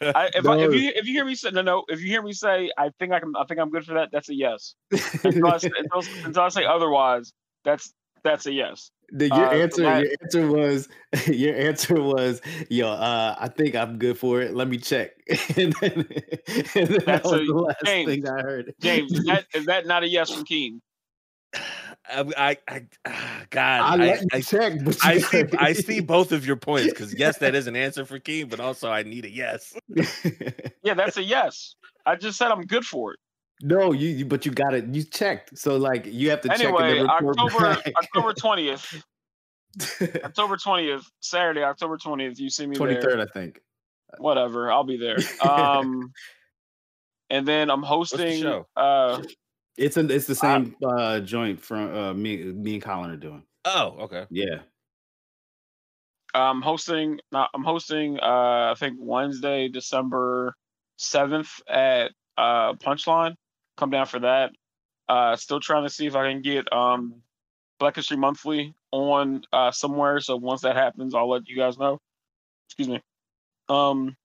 [0.34, 2.32] if, I, if you if you hear me say no no if you hear me
[2.32, 5.46] say I think I can I think I'm good for that that's a yes until
[5.46, 7.32] I, say- until, until I say otherwise
[7.64, 7.92] that's
[8.24, 10.88] that's a yes The- your Uh, answer, that- your answer was,
[11.28, 12.40] your answer was,
[12.70, 14.54] yo, uh, I think I'm good for it.
[14.54, 15.10] Let me check.
[15.56, 16.06] and then, and
[16.74, 18.74] then that That's was a- the last James, thing I heard.
[18.80, 20.80] James is that is that not a yes from Keen
[22.06, 25.72] I, I, I ah, God, I I, let you I, check, but I see, I
[25.72, 28.90] see both of your points because yes, that is an answer for Keen, but also
[28.90, 29.74] I need a yes.
[30.82, 33.18] yeah that's a yes I just said I'm good for it
[33.62, 34.86] no, you, you, but you got it.
[34.92, 37.92] You checked, so like you have to check and anyway then report October back.
[37.96, 39.04] October twentieth
[40.24, 43.60] October twentieth Saturday October twentieth you see me Twenty there I think.
[44.18, 46.12] whatever I'll be there um
[47.30, 48.66] and then I'm the hosting show?
[48.76, 49.22] uh
[49.76, 53.42] It's a, it's the same uh, joint from uh, me, me and Colin are doing.
[53.64, 54.26] Oh, okay.
[54.30, 54.60] Yeah,
[56.34, 57.20] I'm hosting.
[57.32, 58.18] I'm hosting.
[58.20, 60.54] Uh, I think Wednesday, December
[60.96, 63.34] seventh at uh, Punchline.
[63.76, 64.52] Come down for that.
[65.08, 67.22] Uh, still trying to see if I can get um,
[67.78, 70.20] Black History Monthly on uh, somewhere.
[70.20, 72.00] So once that happens, I'll let you guys know.
[72.68, 73.00] Excuse me.
[73.68, 74.16] Um,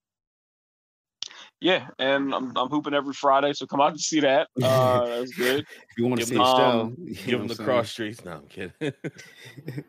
[1.62, 4.48] Yeah, and I'm I'm hooping every Friday, so come out to see that.
[4.64, 5.60] Uh, that's good.
[5.62, 7.68] If you want to see them- a show, um, you Give what them the saying?
[7.68, 8.24] cross streets.
[8.24, 8.74] No, I'm kidding.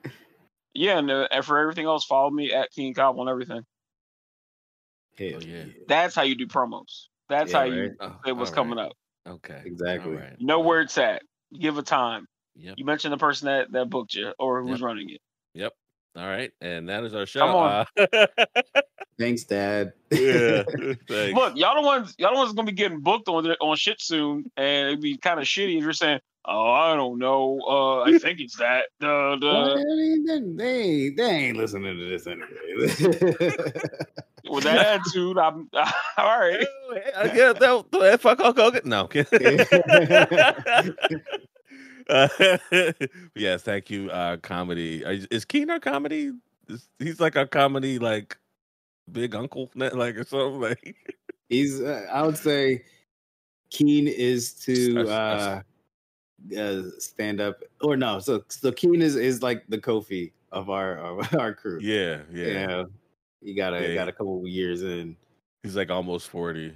[0.72, 3.62] Yeah, and, uh, and for everything else, follow me at King Cobb on everything.
[5.18, 5.64] Hell Oh, yeah.
[5.88, 7.06] That's how you do promos.
[7.28, 7.90] That's Yeah, how you right.
[8.00, 8.86] Oh, say what's all coming right.
[8.86, 8.92] up.
[9.28, 9.62] Okay.
[9.64, 10.12] Exactly.
[10.12, 10.36] All right.
[10.38, 11.22] You know where it's at.
[11.50, 12.26] You give a time.
[12.54, 12.74] Yep.
[12.78, 14.86] You mention the person that, that booked you or who's Yep.
[14.86, 15.20] running it.
[15.54, 15.72] Yep.
[16.16, 16.50] All right.
[16.60, 17.40] And that is our show.
[17.40, 17.86] Come on.
[17.96, 18.26] Uh,
[19.18, 19.92] Thanks, Dad.
[20.10, 20.62] yeah.
[21.08, 21.38] Thanks.
[21.38, 24.50] Look, y'all the ones y'all the ones gonna be getting booked on on shit soon,
[24.56, 27.60] and it'd be kind of shitty if you're saying, "Oh, I don't know.
[27.68, 32.26] Uh, I think it's that." The Well, I mean, they, they, ain't- listening to this
[32.26, 32.48] anyway.
[34.50, 35.84] with that attitude, I'm all
[36.40, 36.66] right.
[36.92, 38.80] Yeah, guess that, that fuck Hulk Hogan.
[38.84, 39.08] No.
[42.10, 42.28] Uh,
[43.34, 44.10] yes, thank you.
[44.10, 46.32] Uh, comedy is Keen our comedy?
[46.68, 48.36] Is, he's like our comedy like
[49.12, 50.96] big uncle, like or something like.
[51.48, 52.84] He's, uh, I would say,
[53.70, 55.62] Keen is to uh,
[56.56, 58.20] uh, stand up, or no.
[58.20, 61.80] So, so Keen is is like the Kofi of our of our crew.
[61.82, 62.84] Yeah, yeah, Yeah,
[63.42, 63.94] he got a Yeah.
[63.94, 65.16] got a couple of years in.
[65.64, 66.72] He's like almost forty.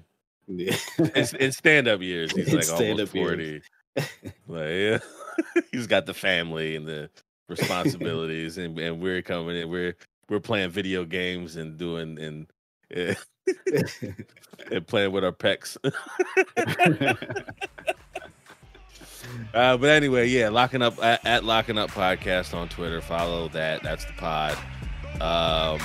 [0.49, 0.77] Yeah.
[0.99, 3.29] In, in stand up years, he's In like almost stand-up years.
[3.29, 3.63] forty.
[4.49, 4.99] like yeah,
[5.73, 7.11] he's got the family and the
[7.49, 9.69] responsibilities, and, and we're coming in.
[9.69, 9.97] We're
[10.29, 12.47] we're playing video games and doing and.
[12.91, 13.15] eh,
[14.71, 15.77] and playing with our pecs.
[19.53, 23.01] Uh, but anyway, yeah, locking up at, at locking up podcast on Twitter.
[23.01, 23.83] Follow that.
[23.83, 24.53] That's the pod.
[25.21, 25.79] Um,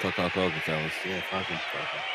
[0.00, 0.92] fuck Hogan, fellas.
[1.06, 2.11] yeah, fucking, fucking.